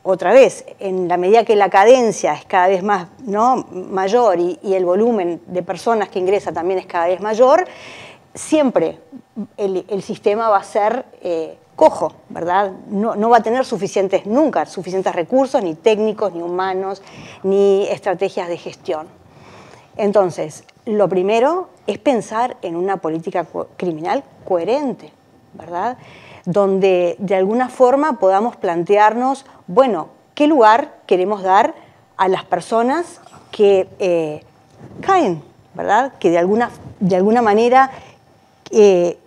[0.04, 3.66] otra vez, en la medida que la cadencia es cada vez más ¿no?
[3.72, 7.66] mayor y, el volumen de personas que ingresa también es cada vez mayor,
[8.36, 9.00] siempre
[9.58, 11.06] el, sistema va a ser...
[11.22, 12.74] Eh, cojo, ¿verdad?
[12.90, 17.02] No, va a tener suficientes, nunca, suficientes recursos, ni técnicos, ni humanos,
[17.42, 19.08] ni estrategias de gestión.
[19.96, 25.14] Entonces, lo primero es pensar en una política criminal coherente,
[25.54, 25.98] ¿verdad?
[26.44, 31.76] Donde de alguna forma podamos plantearnos, bueno, ¿qué lugar queremos dar
[32.18, 34.44] a las personas que eh,
[35.00, 36.12] caen ¿verdad?
[36.20, 37.90] Que de alguna, de alguna manera
[38.70, 39.18] eh,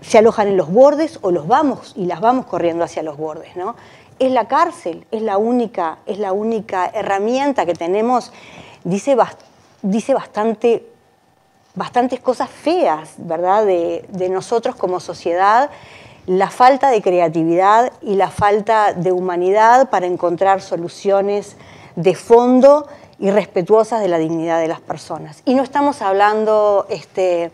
[0.00, 3.56] se alojan en los bordes o los vamos y las vamos corriendo hacia los bordes,
[3.56, 3.76] ¿no?
[4.18, 8.32] Es la cárcel, es la única, es la única herramienta que tenemos,
[8.84, 9.16] dice,
[9.82, 10.86] dice bastante,
[11.74, 13.64] bastantes cosas feas, ¿verdad?
[13.64, 15.70] De, de nosotros como sociedad,
[16.26, 21.56] la falta de creatividad y la falta de humanidad para encontrar soluciones
[21.96, 22.86] de fondo
[23.18, 25.42] y respetuosas de la dignidad de las personas.
[25.44, 27.52] Y no estamos hablando este,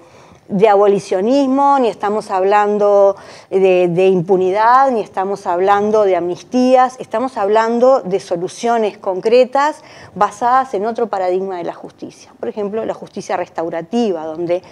[0.49, 3.17] de abolicionismo, ni estamos hablando
[3.51, 9.83] de, impunidad, ni estamos hablando de amnistías, estamos hablando de soluciones concretas
[10.15, 12.33] basadas en otro paradigma de la justicia.
[12.39, 14.63] Por ejemplo, la justicia restaurativa, donde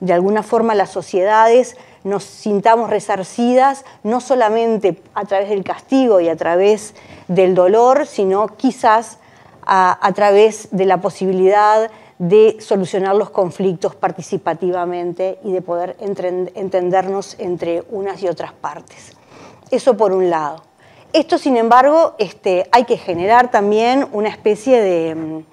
[0.00, 6.28] de alguna forma las sociedades nos sintamos resarcidas, no solamente a través del castigo y
[6.28, 6.94] a través
[7.28, 9.18] del dolor, sino quizás
[9.66, 11.90] a, través de la posibilidad de
[12.60, 19.12] solucionar los conflictos participativamente y de poder entendernos entre unas y otras partes.
[19.70, 20.62] Eso por un lado.
[21.12, 25.44] Esto, sin embargo, este, hay que generar también una especie de, mm,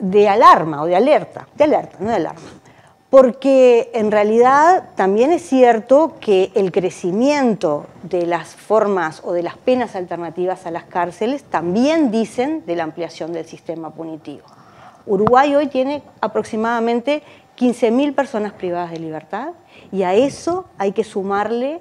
[0.00, 2.50] de alarma o de alerta, de alerta, no de alarma.
[3.10, 9.56] Porque en realidad también es cierto que el crecimiento de las formas o de las
[9.56, 14.44] penas alternativas a las cárceles también dicen de la ampliación del sistema punitivo.
[15.08, 17.22] Uruguay hoy tiene aproximadamente
[17.58, 19.48] 15.000 personas privadas de libertad
[19.90, 21.80] y a eso hay que sumarle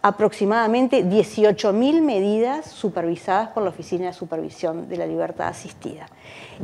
[0.00, 6.06] aproximadamente 18.000 medidas supervisadas por la Oficina de Supervisión de la Libertad Asistida.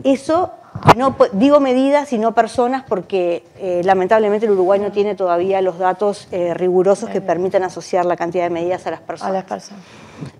[0.04, 0.52] Eso,
[0.96, 5.78] no digo medidas y no personas porque eh, lamentablemente el Uruguay no tiene todavía los
[5.78, 9.30] datos eh, rigurosos que permitan asociar la cantidad de medidas a las personas.
[9.30, 9.82] A las personas.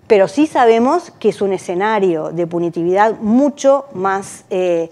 [0.07, 4.45] Pero sí sabemos que es un escenario de punitividad mucho más...
[4.49, 4.89] Eh,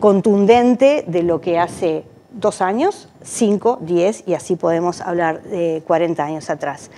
[0.00, 6.24] contundente de lo que hace dos años, cinco, diez, y así podemos hablar de 40
[6.24, 6.90] años atrás.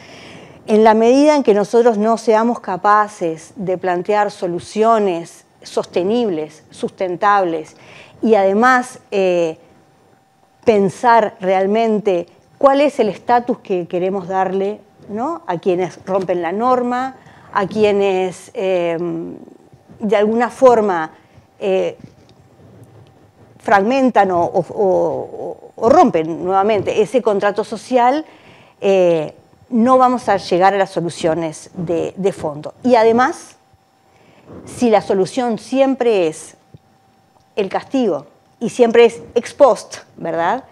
[0.66, 7.76] En la medida en que nosotros no seamos capaces de plantear soluciones sostenibles, sustentables,
[8.22, 9.58] y además eh,
[10.64, 12.26] pensar realmente
[12.58, 15.42] cuál es el estatus que queremos darle ¿no?
[15.46, 17.16] a quienes rompen la norma,
[17.52, 18.96] a quienes eh,
[20.00, 21.12] de alguna forma
[21.58, 21.98] eh,
[23.64, 28.24] fragmentan o, rompen nuevamente ese contrato social,
[28.80, 29.34] eh,
[29.70, 32.74] no vamos a llegar a las soluciones de, de fondo.
[32.82, 33.56] Y además,
[34.66, 36.56] si la solución siempre es
[37.56, 38.26] el castigo
[38.60, 40.64] y siempre es ex post, ¿verdad?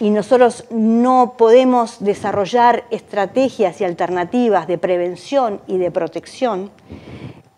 [0.00, 6.70] Y nosotros no podemos desarrollar estrategias y alternativas de prevención y de protección,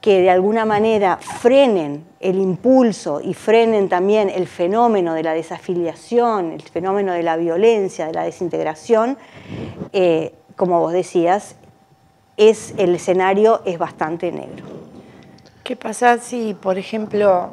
[0.04, 6.52] que de alguna manera frenen el impulso y frenen también el fenómeno de la desafiliación,
[6.52, 9.16] el fenómeno de la violencia, de la desintegración,
[9.94, 11.56] eh, como vos decías,
[12.36, 14.66] es, el escenario es bastante negro.
[15.62, 17.52] ¿Qué pasa si, por ejemplo,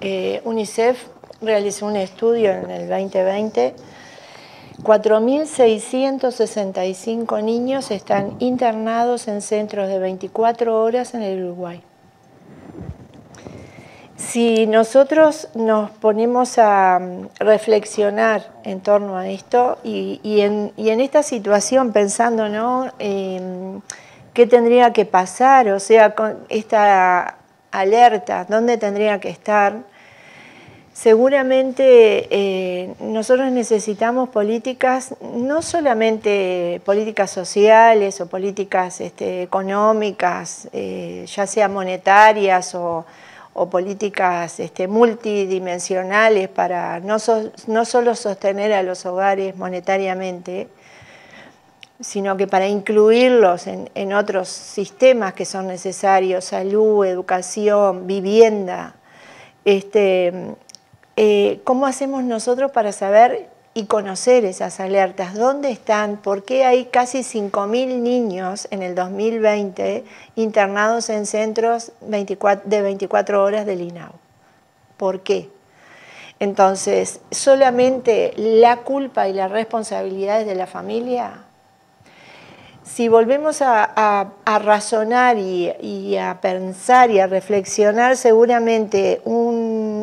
[0.00, 1.08] eh, UNICEF
[1.42, 3.74] realizó un estudio en el 2020
[4.82, 11.82] 4.665 niños están internados en centros de 24 horas en el Uruguay.
[14.16, 21.92] Si nosotros nos ponemos a mm, reflexionar en torno a esto y, en, esta situación
[21.92, 22.90] pensando, ¿no?
[22.98, 23.80] Em,
[24.32, 25.68] ¿Qué tendría que pasar?
[25.68, 27.36] O sea, con esta
[27.70, 29.84] alerta, ¿dónde tendría que estar?
[30.94, 41.48] Seguramente eh, nosotros necesitamos políticas, no solamente políticas sociales o políticas este, económicas, eh, ya
[41.48, 43.04] sea monetarias o,
[43.72, 50.68] políticas este, multidimensionales para no, solo sostener a los hogares monetariamente,
[52.00, 58.94] sino que para incluirlos en, en otros sistemas que son necesarios, salud, educación, vivienda.
[59.64, 60.54] Este,
[61.16, 65.34] eh, ¿cómo hacemos nosotros para saber y conocer esas alertas?
[65.34, 66.16] ¿Dónde están?
[66.16, 70.04] ¿Por qué hay casi 5.000 niños en el 2020
[70.36, 74.12] internados en centros de 24 horas del INAU?
[74.96, 75.50] ¿Por qué?
[76.40, 81.44] Entonces, ¿solamente la culpa y la responsabilidad es de la familia?
[82.84, 89.22] Si volvemos a, razonar y, a pensar y a reflexionar, seguramente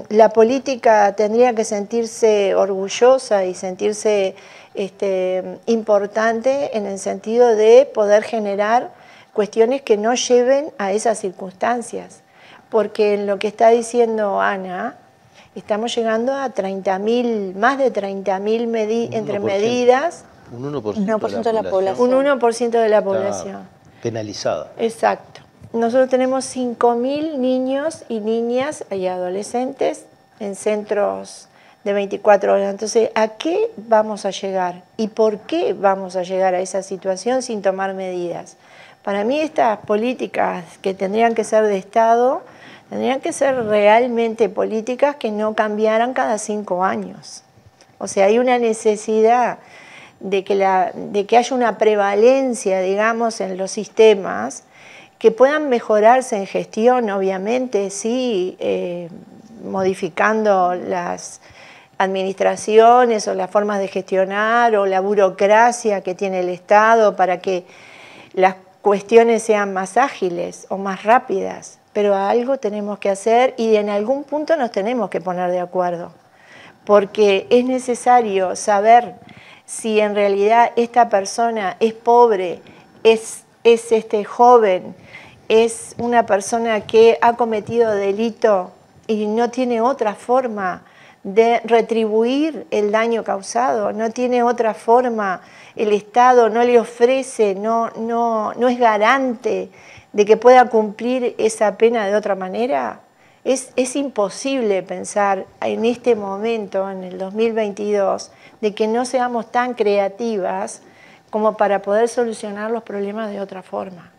[0.10, 4.36] la política tendría que sentirse orgullosa y sentirse
[4.74, 8.92] este, importante en el sentido de poder generar
[9.32, 12.22] cuestiones que no lleven a esas circunstancias.
[12.70, 14.98] Porque en lo que está diciendo Ana,
[15.54, 20.24] Estamos llegando a 30.000, más de 30.000 entre medidas.
[20.52, 22.14] Un 1%, de, la población.
[22.14, 23.68] Un 1% de la población.
[24.02, 24.72] penalizada.
[24.78, 25.42] Exacto.
[25.74, 30.06] Nosotros tenemos 5.000 niños y niñas y adolescentes
[30.40, 31.48] en centros
[31.86, 32.70] de 24 horas.
[32.70, 34.84] Entonces, ¿a qué vamos a llegar?
[34.98, 38.58] ¿Y por qué vamos a llegar a esa situación sin tomar medidas?
[39.04, 42.42] Para mí estas políticas que tendrían que ser de Estado,
[42.90, 47.44] tendrían que ser realmente políticas que no cambiaran cada cinco años.
[47.98, 49.60] O sea, hay una necesidad
[50.22, 54.64] de que, la, de que haya una prevalencia, digamos, en los sistemas
[55.18, 59.10] que puedan mejorarse en gestión, obviamente, sí, eh,
[59.64, 61.42] modificando las
[61.98, 67.66] administraciones o las formas de gestionar o la burocracia que tiene el Estado para que
[68.34, 73.90] las cuestiones sean más ágiles o más rápidas, pero algo tenemos que hacer y en
[73.90, 76.12] algún punto nos tenemos que poner de acuerdo,
[76.86, 79.14] porque es necesario saber
[79.72, 82.60] si en realidad esta persona es pobre,
[83.04, 84.94] es, es este joven,
[85.48, 88.72] es una persona que ha cometido delito
[89.08, 90.84] y no tiene otra forma
[91.24, 95.40] de retribuir el daño causado, no tiene otra forma,
[95.78, 99.70] el Estado no le ofrece, no, no, no es garante
[100.12, 103.00] de que pueda cumplir esa pena de otra manera.
[103.46, 108.32] Es, es, imposible pensar en este momento, en el 2022,
[108.62, 110.82] de que no seamos tan creativas
[111.30, 114.12] como para poder solucionar los problemas de otra forma.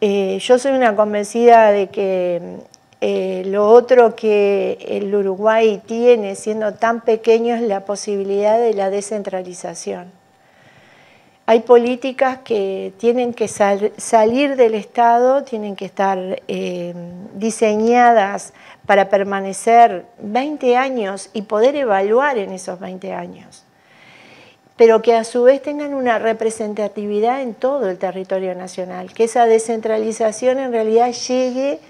[0.00, 2.58] Eh, yo soy una convencida de que
[3.00, 8.90] eh, lo otro que el Uruguay tiene, siendo tan pequeño, es la posibilidad de la
[8.90, 10.12] descentralización.
[11.48, 16.92] Hay políticas que tienen que salir del Estado, tienen que estar eh,
[17.34, 18.52] diseñadas
[18.86, 23.64] para permanecer 20 años y poder evaluar en esos 20 años,
[24.76, 29.46] pero que a su vez tengan una representatividad en todo el territorio nacional, que esa
[29.46, 31.80] descentralización en realidad llegue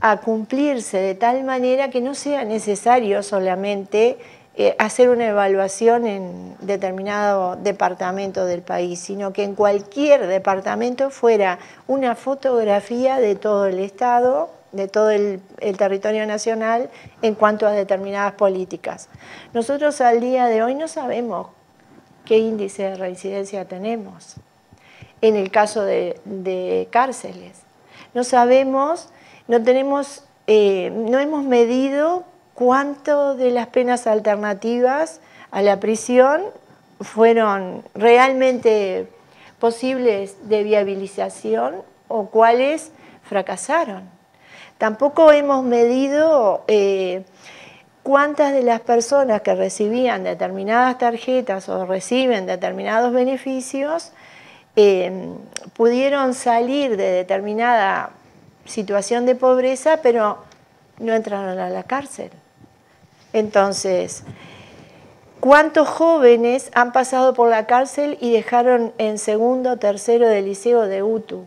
[0.00, 4.18] a cumplirse de tal manera que no sea necesario solamente
[4.56, 11.58] eh, hacer una evaluación en determinado departamento del país, sino que en cualquier departamento fuera
[11.88, 15.40] una fotografía de todo el Estado, de todo el,
[15.78, 16.90] territorio nacional
[17.22, 19.08] en cuanto a determinadas políticas.
[19.52, 21.48] Nosotros al día de hoy no sabemos
[22.24, 24.36] qué índice de reincidencia tenemos
[25.20, 27.62] en el caso de, de cárceles.
[28.12, 29.08] No sabemos
[29.46, 36.42] no tenemos, eh, no hemos medido cuánto de las penas alternativas a la prisión
[37.00, 39.08] fueron realmente
[39.58, 42.90] posibles de viabilización o cuáles
[43.22, 44.13] fracasaron.
[44.84, 47.24] Tampoco hemos medido eh,
[48.02, 54.12] cuántas de las personas que recibían determinadas tarjetas o reciben determinados beneficios
[54.76, 55.10] eh,
[55.72, 58.10] pudieron salir de determinada
[58.66, 60.44] situación de pobreza, pero
[60.98, 62.28] no entraron a la cárcel.
[63.32, 64.22] Entonces,
[65.40, 71.02] ¿cuántos jóvenes han pasado por la cárcel y dejaron en segundo, tercero del liceo de
[71.02, 71.46] UTU?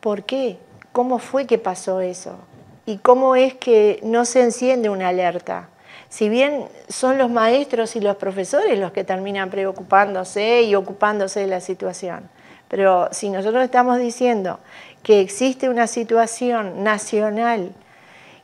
[0.00, 0.56] ¿Por qué?
[0.92, 2.36] ¿Cómo fue que pasó eso?
[2.84, 5.68] ¿Y cómo es que no se enciende una alerta?
[6.10, 11.46] Si bien son los maestros y los profesores los que terminan preocupándose y ocupándose de
[11.46, 12.28] la situación,
[12.68, 14.58] pero si nosotros estamos diciendo
[15.02, 17.72] que existe una situación nacional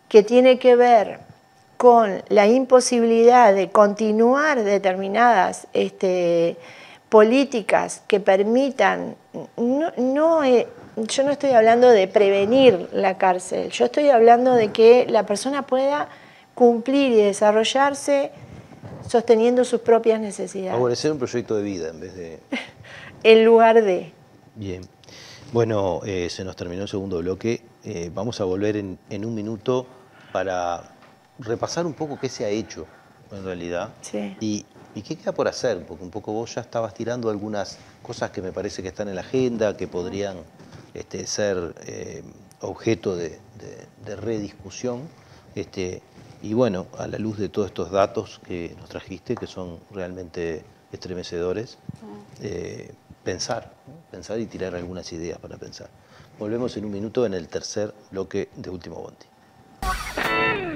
[0.09, 1.21] que tiene que ver
[1.77, 6.57] con la imposibilidad de continuar determinadas este,
[7.09, 9.17] políticas que permitan,
[9.57, 10.67] no, eh,
[10.97, 15.67] yo no estoy hablando de prevenir la cárcel, yo estoy hablando de que la persona
[15.67, 16.09] pueda
[16.55, 18.33] cumplir y desarrollarse
[19.07, 20.73] sosteniendo sus propias necesidades.
[20.73, 22.41] Favorecer un proyecto de vida en vez de...
[23.23, 24.13] en lugar de...
[24.55, 24.83] Bien.
[25.53, 27.63] Bueno, eh, se nos terminó el segundo bloque.
[27.85, 29.87] Eh, vamos a volver en, un minuto
[30.31, 30.95] para
[31.39, 32.87] repasar un poco qué se ha hecho
[33.33, 33.91] en realidad
[34.41, 35.85] y, qué queda por hacer.
[35.87, 39.15] Porque un poco vos ya estabas tirando algunas cosas que me parece que están en
[39.15, 40.39] la agenda, que podrían
[40.95, 42.23] este, ser eh,
[42.61, 43.39] objeto de,
[44.23, 45.03] rediscusión.
[45.55, 46.03] Este,
[46.43, 50.65] y bueno, a la luz de todos estos datos que nos trajiste, que son realmente
[50.93, 52.93] estremecedores, ah
[53.29, 53.71] pensar,
[54.11, 55.91] pensar y tirar algunas ideas para pensar.
[56.39, 60.68] Volvemos en un minuto en el tercer bloque de Último Bondi.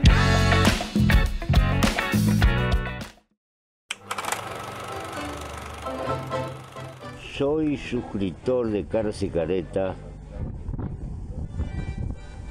[7.43, 9.97] Soy suscriptor de Carce Careta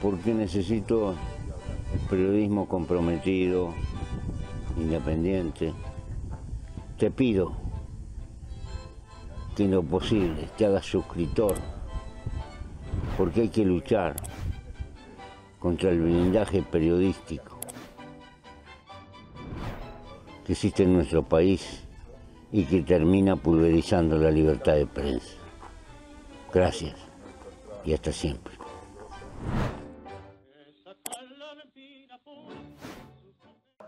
[0.02, 1.16] porque necesito
[2.10, 3.74] periodismo comprometido,
[4.76, 5.72] independiente.
[6.98, 7.54] Te pido
[9.56, 11.56] que en lo posible te hagas suscriptor,
[13.18, 14.18] porque hay que luchar
[15.58, 17.58] contra el blindaje periodístico
[20.46, 21.81] que existe en nuestro país
[22.52, 25.36] y que termina pulverizando la libertad de prensa.
[26.54, 26.96] Gracias
[27.84, 28.54] y hasta siempre.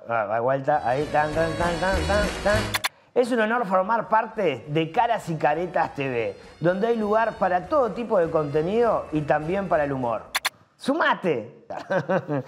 [0.07, 1.97] Ah, vuelta, ahí, tan, tan, tan, tan,
[2.43, 2.57] tan,
[3.15, 7.91] Es un honor formar parte de Caras y Caretas TV, donde hay lugar para todo
[7.91, 10.23] tipo de contenido y también para el humor.
[10.75, 11.65] ¡Sumate!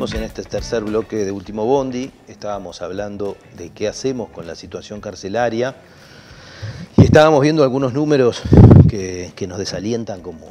[0.00, 2.10] Seguimos en este tercer bloque de Último Bondi.
[2.26, 5.76] Estábamos hablando de qué hacemos con la situación carcelaria
[6.96, 8.40] y estábamos viendo algunos números
[8.88, 10.46] que, nos desalientan como,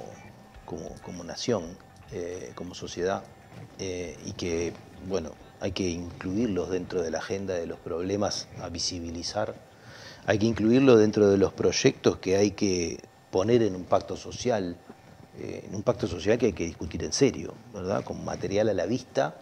[0.66, 1.64] como, nación,
[2.12, 3.24] eh, como sociedad,
[3.80, 4.72] eh, y que,
[5.08, 5.32] bueno,
[5.62, 9.56] hay que incluirlos dentro de la agenda de los problemas a visibilizar.
[10.28, 13.00] Hay que incluirlos dentro de los proyectos que hay que
[13.32, 14.78] poner en un pacto social
[15.38, 18.04] eh, en un pacto social que hay que discutir en serio, ¿verdad?
[18.04, 19.36] Con material a la vista,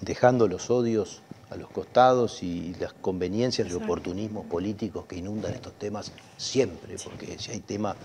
[0.00, 5.72] dejando los odios a los costados y las conveniencias y oportunismos políticos que inundan estos
[5.74, 7.96] temas siempre, porque si hay tema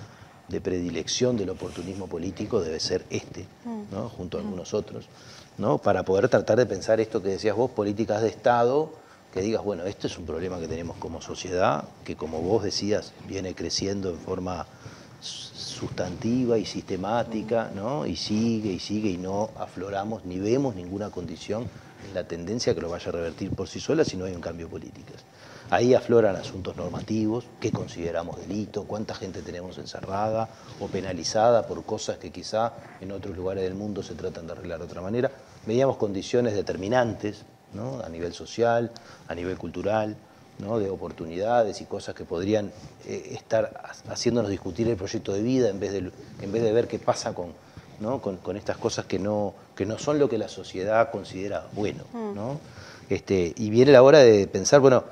[0.50, 3.46] de predilección del oportunismo político debe ser este,
[3.92, 4.10] ¿no?
[4.10, 5.06] junto a algunos otros,
[5.58, 5.78] ¿no?
[5.78, 8.92] para poder tratar de pensar esto que decías vos, políticas de Estado,
[9.32, 13.14] que digas, bueno, este es un problema que tenemos como sociedad, que como vos decías,
[13.28, 14.66] viene creciendo en forma
[15.20, 18.06] sustantiva y sistemática, ¿no?
[18.06, 21.68] y sigue y sigue y no afloramos ni vemos ninguna condición
[22.08, 24.42] en la tendencia que lo vaya a revertir por sí sola si no hay un
[24.42, 25.14] cambio político.
[25.72, 30.48] Ahí afloran asuntos normativos, qué consideramos delito, cuánta gente tenemos encerrada
[30.80, 34.78] o penalizada por cosas que quizá en otros lugares del mundo se tratan de arreglar
[34.80, 35.32] de otra manera.
[35.66, 38.00] Veíamos condiciones determinantes ¿no?
[38.02, 38.92] a nivel social,
[39.28, 40.16] a nivel cultural,
[40.58, 42.72] de oportunidades y cosas que podrían
[43.06, 46.88] eh, estar haciéndonos discutir el proyecto de vida en vez de, en vez de ver
[46.88, 47.52] qué pasa con,
[48.42, 52.04] con, estas cosas que no, que no son lo que la sociedad considera bueno.
[52.14, 52.58] Mm.
[53.10, 55.04] Este, y viene la hora de pensar, bueno,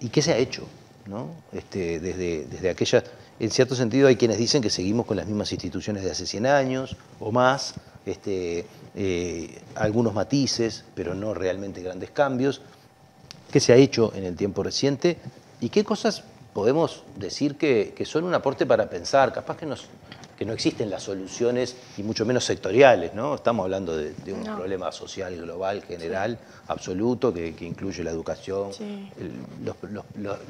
[0.00, 0.66] ¿y qué se ha hecho?
[1.06, 1.28] ¿no?
[1.52, 3.02] Este, desde, desde aquella,
[3.40, 6.46] en cierto sentido hay quienes dicen que seguimos con las mismas instituciones de hace 100
[6.46, 7.74] años o más,
[8.04, 12.60] este, eh, algunos matices, pero no realmente grandes cambios
[13.50, 15.18] qué se ha hecho en el tiempo reciente
[15.60, 16.22] y qué cosas
[16.52, 19.32] podemos decir que, son un aporte para pensar.
[19.32, 19.66] Capaz que,
[20.36, 23.34] que no existen las soluciones y mucho menos sectoriales, ¿no?
[23.34, 26.38] Estamos hablando de, un problema social global, general,
[26.68, 28.70] absoluto, que, incluye la educación,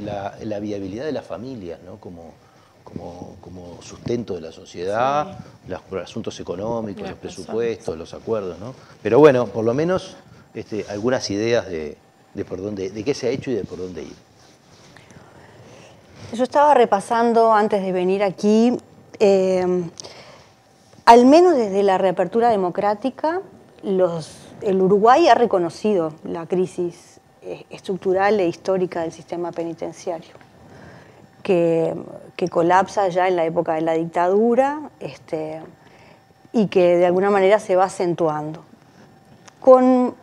[0.01, 1.97] la, viabilidad de las familias, ¿no?
[1.97, 2.33] Como,
[2.85, 5.39] como, sustento de la sociedad,
[5.69, 8.75] los asuntos económicos, los presupuestos, los acuerdos, ¿no?
[9.03, 10.17] Pero bueno, por lo menos
[10.55, 11.99] este, algunas ideas de,
[12.35, 14.17] de, por dónde, de qué se ha hecho y de por dónde ir.
[16.33, 18.77] Yo estaba repasando antes de venir aquí,
[19.19, 19.67] eh,
[21.07, 23.41] al menos desde la reapertura democrática,
[23.83, 30.35] los, el Uruguay ha reconocido la crisis eh, estructural e histórica del sistema penitenciario,
[31.43, 31.95] que,
[32.37, 35.63] que, colapsa ya en la época de la dictadura este,
[36.53, 38.65] y que de alguna manera se va acentuando.
[39.61, 40.15] Con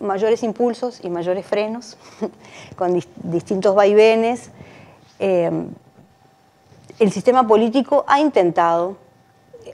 [0.00, 1.96] mayores impulsos y mayores frenos,
[2.76, 4.50] con distintos vaivenes.
[5.18, 5.50] Eh,
[6.98, 8.96] el sistema político ha intentado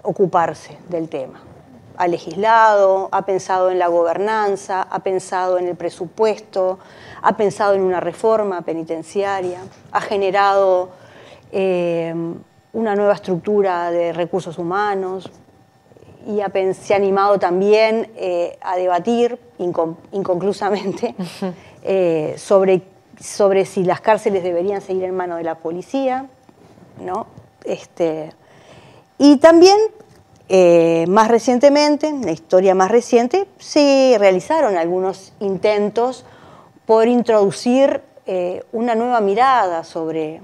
[0.03, 1.41] ocuparse del tema.
[1.97, 6.79] Ha legislado, ha pensado en la gobernanza, ha pensado en el presupuesto,
[7.23, 9.61] ha pensado en una reforma penitenciaria,
[9.93, 10.91] ha generado
[11.53, 12.15] eh,
[12.73, 15.31] una nueva estructura de recursos humanos,
[16.27, 16.41] y
[16.75, 21.15] se ha animado también eh, a debatir inconclusamente
[21.85, 22.83] eh, sobre,
[23.21, 26.27] sobre si las cárceles deberían seguir en manos de la policía.
[27.01, 27.27] ¿no?
[27.65, 28.33] Este,
[29.19, 29.77] y también,
[30.49, 36.25] eh, más recientemente, en la historia más reciente, se realizaron algunos intentos
[36.87, 38.03] por introducir
[38.73, 40.41] una nueva mirada sobre,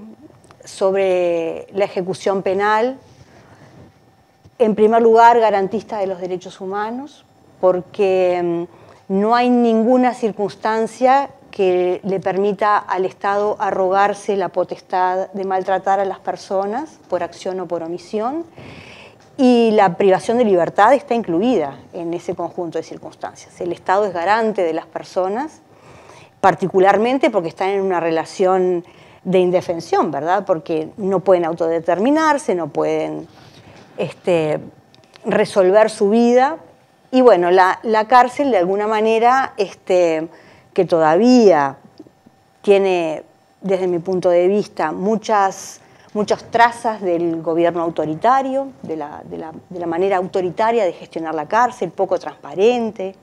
[0.63, 2.97] sobre la ejecución penal
[4.59, 7.25] en primer lugar, garantista de los derechos humanos,
[7.59, 8.67] porque
[9.09, 15.99] mm, no hay ninguna circunstancia que le permita al Estado arrogarse la potestad de maltratar
[15.99, 18.43] a las personas por acción o por omisión.
[19.37, 23.59] Y la privación de libertad está incluida en ese conjunto de circunstancias.
[23.61, 25.61] El Estado es garante de las personas
[26.41, 28.83] particularmente porque están en una relación
[29.23, 30.45] de indefensión, ¿verdad?
[30.45, 33.27] Porque no pueden autodeterminarse, no pueden
[33.97, 34.59] este,
[35.25, 36.57] resolver su vida.
[37.11, 40.27] Y bueno, la, cárcel de alguna manera, este,
[40.73, 41.77] que todavía
[42.61, 43.23] tiene,
[43.61, 45.79] desde mi punto de vista, muchas,
[46.13, 51.91] muchas trazas del gobierno autoritario, de la, de la, manera autoritaria de gestionar la cárcel,
[51.91, 53.15] poco transparente,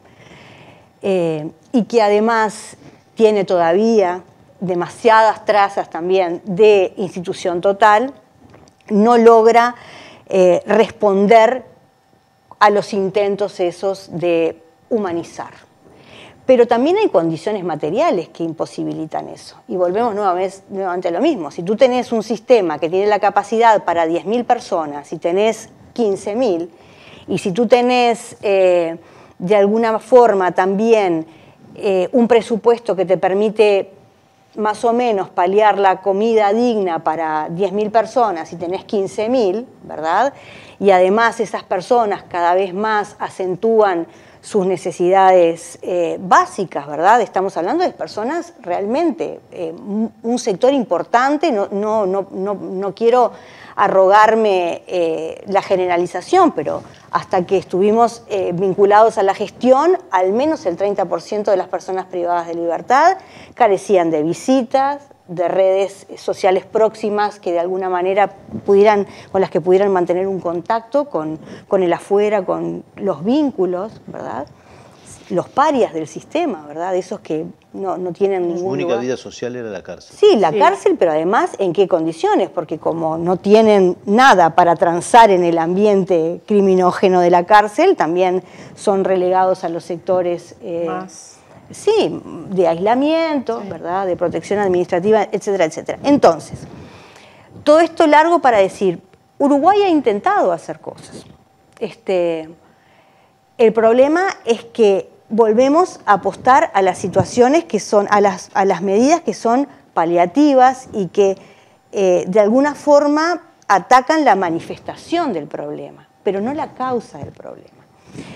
[1.02, 2.76] eh, y que además
[3.14, 4.22] tiene todavía
[4.60, 8.12] demasiadas trazas también de institución total,
[8.88, 9.74] no logra
[10.30, 11.64] eh, responder
[12.60, 15.52] a los intentos esos de humanizar.
[16.46, 19.56] Pero también hay condiciones materiales que imposibilitan eso.
[19.66, 21.50] Y volvemos nuevamente, a lo mismo.
[21.50, 26.68] Si tú tenés un sistema que tiene la capacidad para 10.000 personas y tenés 15.000,
[27.28, 28.98] y si tú tenés eh,
[29.38, 31.26] de alguna forma también
[31.74, 33.90] eh, un presupuesto que te permite
[34.56, 40.32] más o menos paliar la comida digna para 10.000 personas y tenés 15.000, ¿verdad?
[40.78, 44.06] Y además esas personas cada vez más acentúan
[44.40, 47.20] sus necesidades eh, básicas, ¿verdad?
[47.20, 53.32] Estamos hablando de personas realmente, eh, un sector importante, no, no, no, no quiero
[53.76, 58.22] arrogarme eh, la generalización, pero hasta que estuvimos
[58.54, 63.16] vinculados a la gestión, al menos el 30% de las personas privadas de libertad
[63.54, 68.32] carecían de visitas, de redes sociales próximas que de alguna manera
[68.66, 74.00] pudieran, con las que pudieran mantener un contacto con, con el afuera, con los vínculos,
[74.08, 74.48] ¿verdad?
[75.30, 76.94] Los parias del sistema, ¿verdad?
[76.96, 78.58] Esos que no, no tienen ningún.
[78.58, 80.16] Su única vida social era la cárcel.
[80.16, 82.50] Sí, la cárcel, pero además, ¿en qué condiciones?
[82.50, 88.42] Porque como no tienen nada para transar en el ambiente criminógeno de la cárcel, también
[88.74, 90.56] son relegados a los sectores.
[90.62, 92.20] Eh, Más sí,
[92.50, 94.06] de aislamiento, ¿verdad?
[94.06, 95.98] De protección administrativa, etcétera, etcétera.
[96.04, 96.60] Entonces,
[97.64, 99.00] todo esto largo para decir,
[99.38, 101.24] Uruguay ha intentado hacer cosas.
[101.78, 102.50] Este,
[103.58, 108.64] el problema es que volvemos a apostar a las situaciones que son, a las, a
[108.64, 111.36] las medidas que son paliativas y que
[111.92, 117.68] eh, de alguna forma atacan la manifestación del problema, pero no la causa del problema.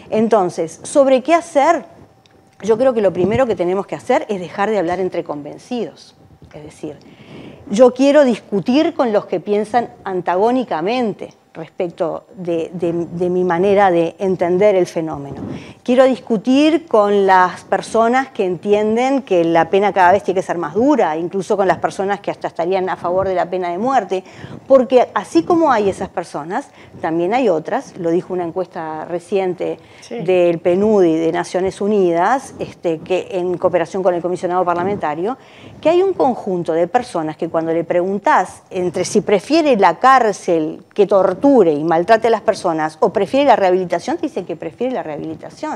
[0.09, 1.84] Entonces, ¿sobre qué hacer?
[2.64, 6.14] yo creo que lo primero que tenemos que hacer es dejar de hablar entre convencidos.
[6.53, 6.97] Es decir,
[7.70, 12.70] yo quiero discutir con los que piensan antagónicamente respecto de,
[13.30, 15.42] mi manera de entender el fenómeno.
[15.85, 20.57] Quiero discutir con las personas que entienden que la pena cada vez tiene que ser
[20.57, 23.76] más dura, incluso con las personas que hasta estarían a favor de la pena de
[23.76, 24.24] muerte,
[24.66, 26.70] porque así como hay esas personas,
[27.03, 29.78] también hay otras, lo dijo una encuesta reciente
[30.09, 35.37] del PNUDI de Naciones Unidas, este, que en cooperación con el comisionado parlamentario,
[35.82, 40.82] que hay un conjunto de personas que cuando le preguntás entre si prefiere la cárcel
[40.95, 44.95] que tortura, y maltrate a las personas o prefiere la rehabilitación, te dice que prefiere
[44.95, 45.74] la rehabilitación.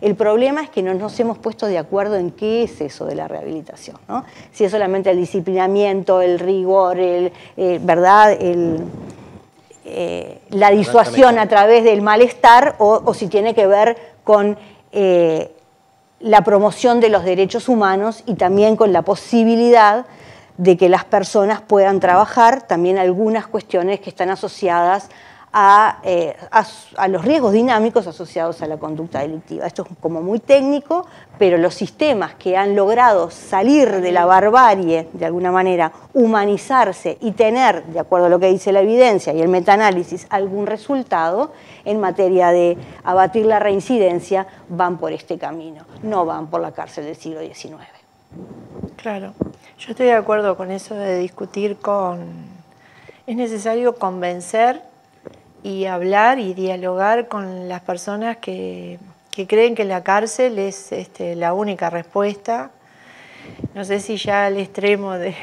[0.00, 3.14] El problema es que no nos hemos puesto de acuerdo en qué es eso de
[3.14, 3.98] la rehabilitación.
[4.08, 4.24] ¿no?
[4.52, 8.32] Si es solamente el disciplinamiento, el rigor, el, eh, ¿verdad?
[8.32, 8.82] El,
[9.84, 14.58] eh, la disuasión a través del malestar o, si tiene que ver con
[14.92, 15.52] eh,
[16.20, 20.06] la promoción de los derechos humanos y también con la posibilidad
[20.58, 25.08] de que las personas puedan trabajar, también algunas cuestiones que están asociadas
[25.52, 29.66] eh, a, los riesgos dinámicos asociados a la conducta delictiva.
[29.66, 31.06] Esto es como muy técnico,
[31.38, 37.32] pero los sistemas que han logrado salir de la barbarie, de alguna manera, humanizarse y
[37.32, 41.50] tener, de acuerdo a lo que dice la evidencia y el metaanálisis, algún resultado
[41.84, 47.06] en materia de abatir la reincidencia, van por este camino, no van por la cárcel
[47.06, 47.88] del siglo XIX.
[48.94, 49.34] Claro,
[49.78, 52.48] yo estoy de acuerdo con eso de discutir con...
[53.26, 54.82] Es necesario convencer
[55.62, 58.98] y hablar y dialogar con las personas que,
[59.48, 62.70] creen que la cárcel es este, la única respuesta.
[63.74, 65.34] No sé si ya al extremo de,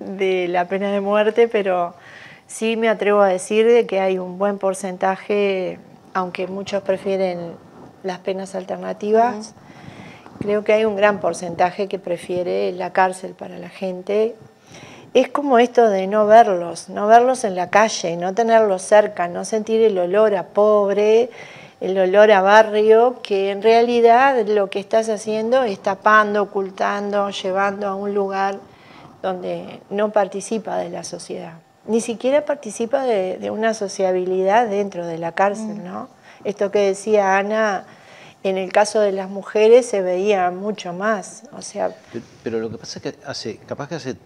[0.00, 1.94] de la pena de muerte, pero
[2.46, 5.78] sí me atrevo a decir de que hay un buen porcentaje,
[6.14, 7.52] aunque muchos prefieren
[8.02, 9.54] las penas alternativas,
[10.42, 14.34] Creo que hay un gran porcentaje que prefiere la cárcel para la gente.
[15.14, 19.44] Es como esto de no verlos, no verlos en la calle, no tenerlos cerca, no
[19.44, 21.28] sentir el olor a pobre,
[21.82, 27.88] el olor a barrio, que en realidad lo que estás haciendo es tapando, ocultando, llevando
[27.88, 28.58] a un lugar
[29.20, 31.54] donde no participa de la sociedad.
[31.86, 35.84] Ni siquiera participa de, una sociabilidad dentro de la cárcel, mm.
[35.84, 36.08] ¿no?
[36.44, 37.84] Esto que decía Ana,
[38.44, 41.94] En el caso de las mujeres se veía mucho más, o sea...
[42.42, 44.16] Pero, lo que pasa es que hace, capaz que hace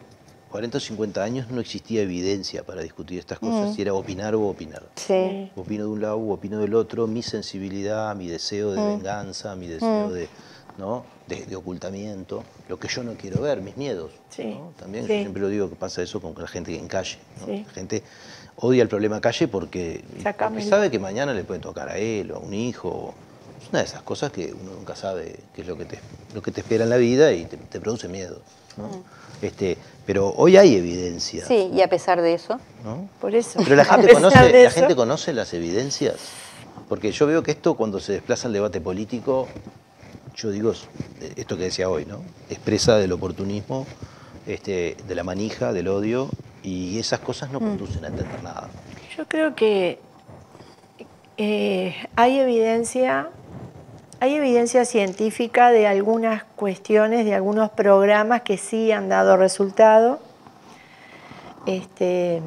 [0.56, 3.74] 40 o 50 años no existía evidencia para discutir estas cosas, mm.
[3.74, 4.84] si era opinar o opinar.
[4.94, 5.50] Sí.
[5.54, 8.86] Opino de un lado o opino del otro, mi sensibilidad, mi deseo de mm.
[8.86, 10.12] venganza, mi deseo mm.
[10.14, 10.28] de,
[10.78, 11.04] ¿no?
[11.28, 14.12] De, ocultamiento, lo que yo no quiero ver, mis miedos.
[14.30, 14.56] Sí.
[14.78, 17.18] También siempre lo digo que pasa eso con la gente en calle.
[17.46, 18.02] La gente
[18.56, 20.02] odia el problema calle porque,
[20.66, 23.12] sabe que mañana le puede tocar a él o a un hijo.
[23.60, 25.98] Es una de esas cosas que uno nunca sabe qué es lo que te,
[26.34, 28.40] lo que te espera en la vida y te, produce miedo.
[29.42, 29.76] Este,
[30.06, 31.44] pero hoy hay evidencia.
[31.46, 32.60] Sí, y a pesar de eso.
[33.20, 33.60] Por eso.
[33.62, 36.16] Pero la gente, conoce, la gente conoce las evidencias.
[36.88, 39.48] Porque yo veo que esto cuando se desplaza el debate político,
[40.36, 40.72] yo digo
[41.36, 42.20] esto que decía hoy, ¿no?
[42.48, 43.86] Expresa del oportunismo,
[44.46, 46.28] este, de la manija, del odio,
[46.62, 47.62] y esas cosas no mm.
[47.62, 48.68] conducen a entender nada.
[49.16, 49.98] Yo creo que
[51.38, 53.30] eh, hay evidencia
[54.20, 60.18] hay evidencia científica de algunas cuestiones, de algunos programas que sí han dado resultado.
[61.66, 62.40] Este,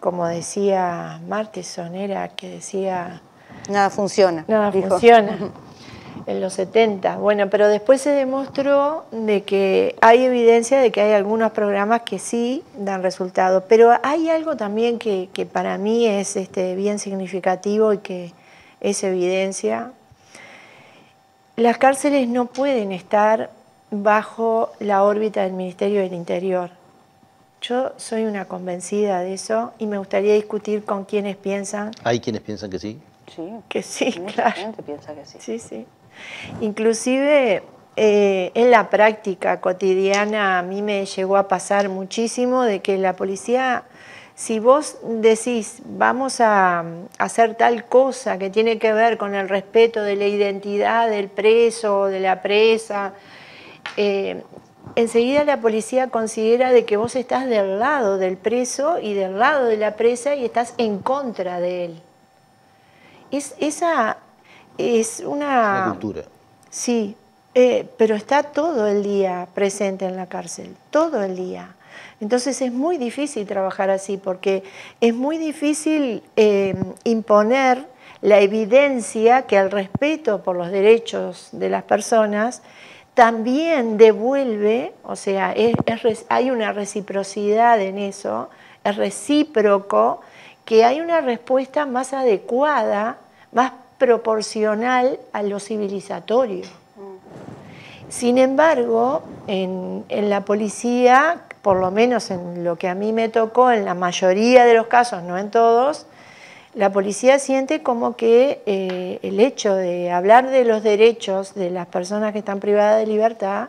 [0.00, 3.20] como decía Marteson, era que decía...
[3.68, 4.44] Nada funciona.
[4.48, 5.38] Nada funciona.
[6.24, 7.16] En los 70.
[7.16, 12.20] Bueno, pero después se demostró de que hay evidencia de que hay algunos programas que
[12.20, 13.64] sí dan resultado.
[13.66, 18.32] Pero hay algo también que, que para mí es este, bien significativo y que
[18.80, 19.90] es evidencia,
[21.56, 23.50] las cárceles no pueden estar
[23.90, 26.70] bajo la órbita del Ministerio del Interior.
[27.60, 31.92] Yo soy una convencida de eso y me gustaría discutir con quienes piensan.
[32.02, 32.98] ¿Hay quienes piensan que sí?
[33.34, 33.48] Sí.
[33.68, 34.52] Que sí, claro.
[34.56, 35.38] gente piensa que sí.
[35.40, 35.86] Sí, sí.
[36.60, 37.62] Inclusive
[37.96, 43.14] eh, en la práctica cotidiana a mí me llegó a pasar muchísimo de que la
[43.14, 43.84] policía
[44.34, 46.84] si vos decís, vamos a
[47.18, 52.00] hacer tal cosa que tiene que ver con el respeto de la identidad del preso
[52.00, 53.12] o de la presa,
[53.96, 54.42] eh,
[54.96, 59.66] enseguida la policía considera de que vos estás del lado del preso y del lado
[59.66, 62.02] de la presa y estás en contra de él.
[63.30, 64.18] Es, esa
[64.78, 65.86] es una...
[65.90, 66.22] cultura.
[66.70, 67.16] Sí,
[67.54, 71.74] eh, pero está todo el día presente en la cárcel, todo el día.
[72.22, 74.62] Entonces es muy difícil trabajar así porque
[75.00, 77.84] es muy difícil eh, imponer
[78.20, 82.62] la evidencia que el respeto por los derechos de las personas
[83.14, 85.52] también devuelve, o sea,
[86.28, 88.48] hay una reciprocidad en eso,
[88.84, 90.20] es recíproco,
[90.64, 93.18] que hay una respuesta más adecuada,
[93.50, 96.66] más proporcional a lo civilizatorio.
[96.96, 98.10] Mm.
[98.10, 103.28] Sin embargo, en, en la policía por lo menos en lo que a mí me
[103.28, 106.06] tocó, en la mayoría de los casos, no en todos,
[106.74, 111.86] la policía siente como que eh, el hecho de hablar de los derechos de las
[111.86, 113.68] personas que están privadas de libertad,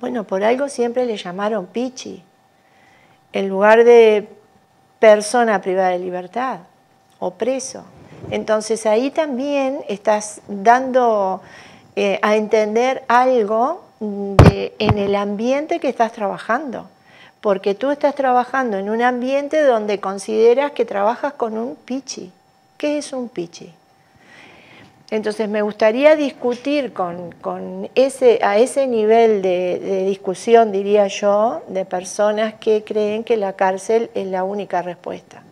[0.00, 2.22] bueno, por algo siempre le llamaron pichi,
[3.32, 4.28] en lugar de
[4.98, 6.60] persona privada de libertad
[7.20, 7.84] o preso.
[8.30, 11.40] Entonces ahí también estás dando
[11.96, 16.88] eh, a entender algo en el ambiente que estás trabajando,
[17.40, 22.32] porque tú estás trabajando en un ambiente donde consideras que trabajas con un pichi.
[22.76, 23.72] ¿Qué es un pichi?
[25.10, 32.54] Entonces me gustaría discutir con, ese, a ese nivel de, discusión, diría yo, de personas
[32.54, 35.42] que creen que la cárcel es la única respuesta.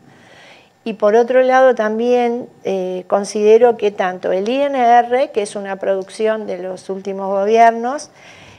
[0.85, 6.47] Y por otro lado también eh, considero que tanto el INR, que es una producción
[6.47, 8.11] de los últimos gobiernos,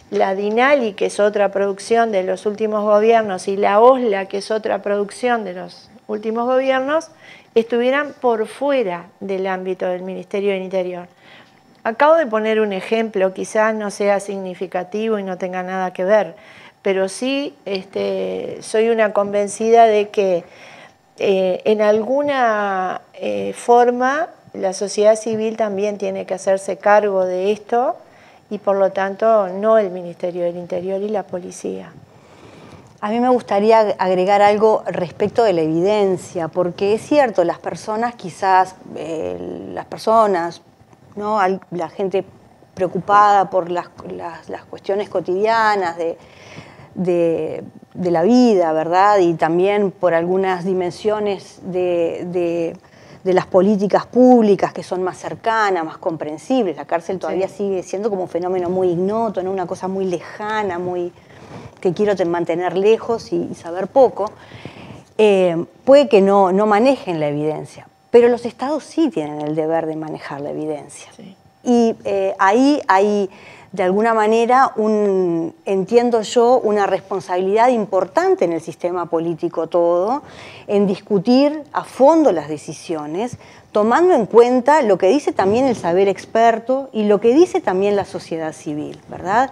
[0.10, 4.52] la Dinali, que es otra producción de los últimos gobiernos, y la OSLA, que es
[4.52, 7.10] otra producción de los últimos gobiernos,
[7.56, 11.08] estuvieran por fuera del ámbito del Ministerio del Interior.
[11.84, 16.36] Acabo de poner un ejemplo, quizás no sea significativo y no tenga nada que ver,
[16.82, 20.46] pero sí este, soy una convencida de que
[21.18, 27.96] eh, en alguna eh, forma la sociedad civil también tiene que hacerse cargo de esto
[28.50, 31.92] y por lo tanto no el Ministerio del Interior y la policía.
[33.02, 38.16] A mí me gustaría agregar algo respecto de la evidencia, porque es cierto, las personas
[38.16, 39.38] quizás, eh,
[39.74, 40.62] las personas,
[41.16, 41.38] ¿no?
[41.72, 42.24] la gente
[42.74, 43.90] preocupada por las,
[44.70, 46.18] cuestiones cotidianas de,
[46.96, 47.64] de,
[47.96, 49.20] la vida, ¿verdad?
[49.20, 52.76] Y también por algunas dimensiones de
[53.24, 56.76] de las políticas públicas que son más cercanas, más comprensibles.
[56.76, 59.52] La cárcel todavía sigue siendo como un fenómeno muy ignoto, ¿no?
[59.52, 61.12] una cosa muy lejana, muy
[61.80, 64.32] que quiero mantener lejos y, saber poco.
[65.18, 69.86] Eh, puede que no, no manejen la evidencia, pero los estados sí tienen el deber
[69.86, 71.10] de manejar la evidencia.
[71.64, 73.30] Y eh, ahí hay,
[73.74, 74.72] de alguna manera,
[75.66, 80.22] entiendo yo, una responsabilidad importante en el sistema político todo,
[80.68, 83.38] en discutir a fondo las decisiones,
[83.72, 87.96] tomando en cuenta lo que dice también el saber experto y lo que dice también
[87.96, 89.50] la sociedad civil, ¿verdad?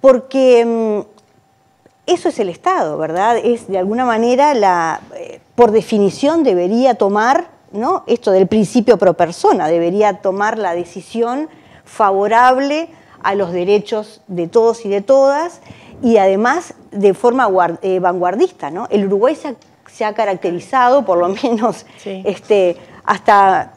[0.00, 3.36] Porque mm, eso es el Estado, ¿verdad?
[3.36, 8.04] Es de alguna manera la, eh, por definición debería tomar, ¿no?
[8.06, 11.50] Esto del principio pro persona, debería tomar la decisión
[11.84, 12.88] favorable
[13.22, 15.60] a los derechos de todos y de todas
[16.02, 17.48] y además de forma
[17.82, 18.86] eh, vanguardista, ¿no?
[18.90, 23.74] El Uruguay se ha, caracterizado, por lo menos este, hasta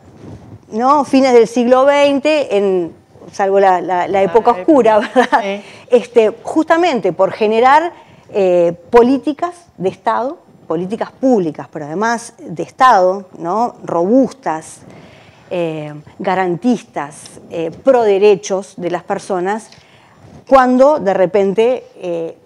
[0.71, 1.03] ¿no?
[1.03, 2.93] fines del siglo XX, en,
[3.31, 5.61] salvo la, época oscura, ¿verdad?
[5.89, 7.91] Este, justamente por generar
[8.29, 13.75] eh, políticas de Estado, políticas públicas, pero además de Estado, ¿no?
[13.83, 14.79] robustas,
[15.55, 19.69] eh, garantistas, eh, pro derechos de las personas,
[20.47, 22.39] cuando de repente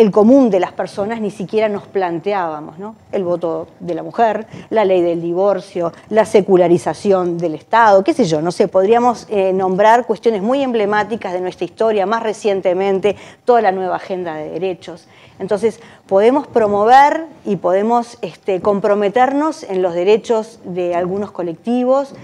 [0.00, 2.96] el común de las personas ni siquiera nos planteábamos, ¿no?
[3.12, 8.24] El voto de la mujer, la ley del divorcio, la secularización del Estado, qué sé
[8.24, 13.60] yo, no sé, podríamos eh, nombrar cuestiones muy emblemáticas de nuestra historia, más recientemente toda
[13.60, 15.06] la nueva agenda de derechos.
[15.38, 22.14] Entonces, podemos promover y podemos este, comprometernos en los derechos de algunos colectivos,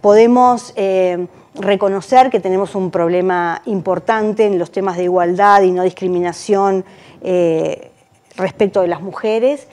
[0.00, 0.72] podemos...
[0.76, 1.26] Eh,
[1.58, 6.84] reconocer que tenemos un problema importante en los temas de igualdad y no discriminación
[7.22, 7.90] eh,
[8.36, 9.66] respecto de las mujeres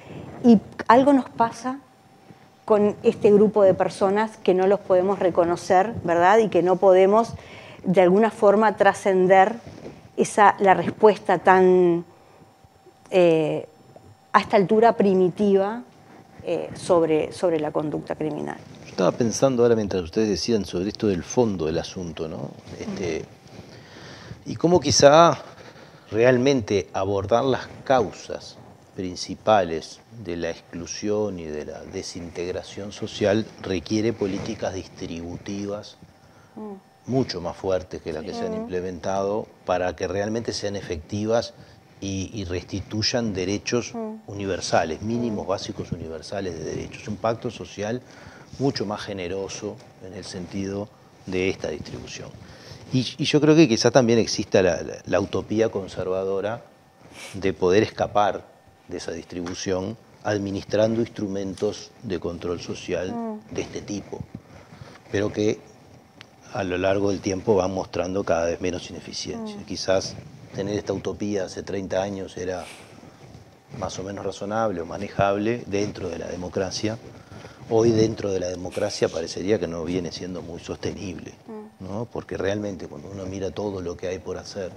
[0.44, 1.80] y algo nos pasa
[2.66, 6.38] con este grupo de personas que no los podemos reconocer, ¿verdad?
[6.40, 7.34] Y que no podemos
[7.84, 9.56] de alguna forma trascender
[10.16, 12.06] esa la respuesta tan
[13.10, 13.68] eh,
[14.32, 15.84] a esta altura primitiva
[16.44, 18.58] eh, sobre, sobre la conducta criminal.
[18.94, 22.52] Estaba pensando ahora mientras ustedes decían sobre esto del fondo del asunto, ¿no?
[22.80, 23.26] Este,
[24.46, 25.36] y cómo quizá
[26.12, 28.56] realmente abordar las causas
[28.96, 35.98] principales de la exclusión y de la desintegración social requiere políticas distributivas
[36.56, 37.10] mm.
[37.12, 41.56] mucho más fuertes que las que se han implementado para que realmente sean efectivas
[42.00, 44.30] y, restituyan derechos mm.
[44.30, 47.08] universales, mínimos básicos universales de derechos.
[47.08, 48.04] Un pacto social
[48.60, 49.76] mucho más generoso
[50.06, 50.90] en el sentido
[51.26, 52.30] de esta distribución.
[52.92, 56.64] Y, yo creo que quizás también exista la, utopía conservadora
[57.34, 58.46] de poder escapar
[58.88, 64.20] de esa distribución administrando instrumentos de control social de este tipo,
[65.12, 65.60] pero que
[66.54, 69.58] a lo largo del tiempo van mostrando cada vez menos ineficiencia.
[69.58, 69.66] Mm.
[69.66, 70.16] Quizás
[70.54, 72.64] tener esta utopía hace 30 años era
[73.80, 76.98] más o menos razonable o manejable dentro de la democracia.
[77.70, 81.34] Hoy dentro de la democracia parecería que no viene siendo muy sostenible.
[81.48, 81.64] Mm
[82.12, 84.72] porque realmente cuando uno mira todo lo que hay por hacer,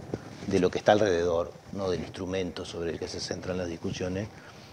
[0.46, 4.28] de lo que está alrededor, no del instrumento sobre el que se centran las discusiones,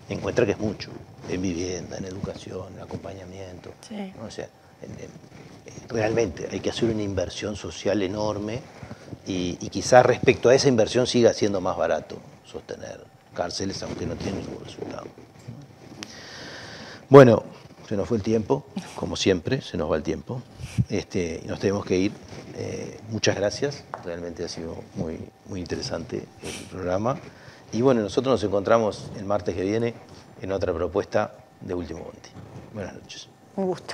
[0.09, 0.91] encuentra que es mucho,
[1.29, 3.71] en vivienda, en educación, en acompañamiento.
[5.89, 8.61] realmente hay que hacer una inversión social enorme
[9.25, 13.03] y, y quizás respecto a esa inversión siga siendo más barato sostener
[13.33, 15.05] cárceles, aunque no tiene ningún resultado.
[17.09, 17.43] Bueno,
[17.93, 18.65] se nos fue el tiempo,
[18.95, 20.41] como siempre, se nos va el tiempo.
[20.89, 22.11] Este, nos tenemos que ir.
[22.55, 27.19] Eh, muchas gracias, realmente ha sido muy, muy interesante el programa.
[27.71, 29.93] Y bueno, nosotros nos encontramos el martes que viene
[30.41, 32.29] en otra propuesta de Último Bondi.
[32.73, 33.29] Buenas noches.
[33.57, 33.93] Un gusto.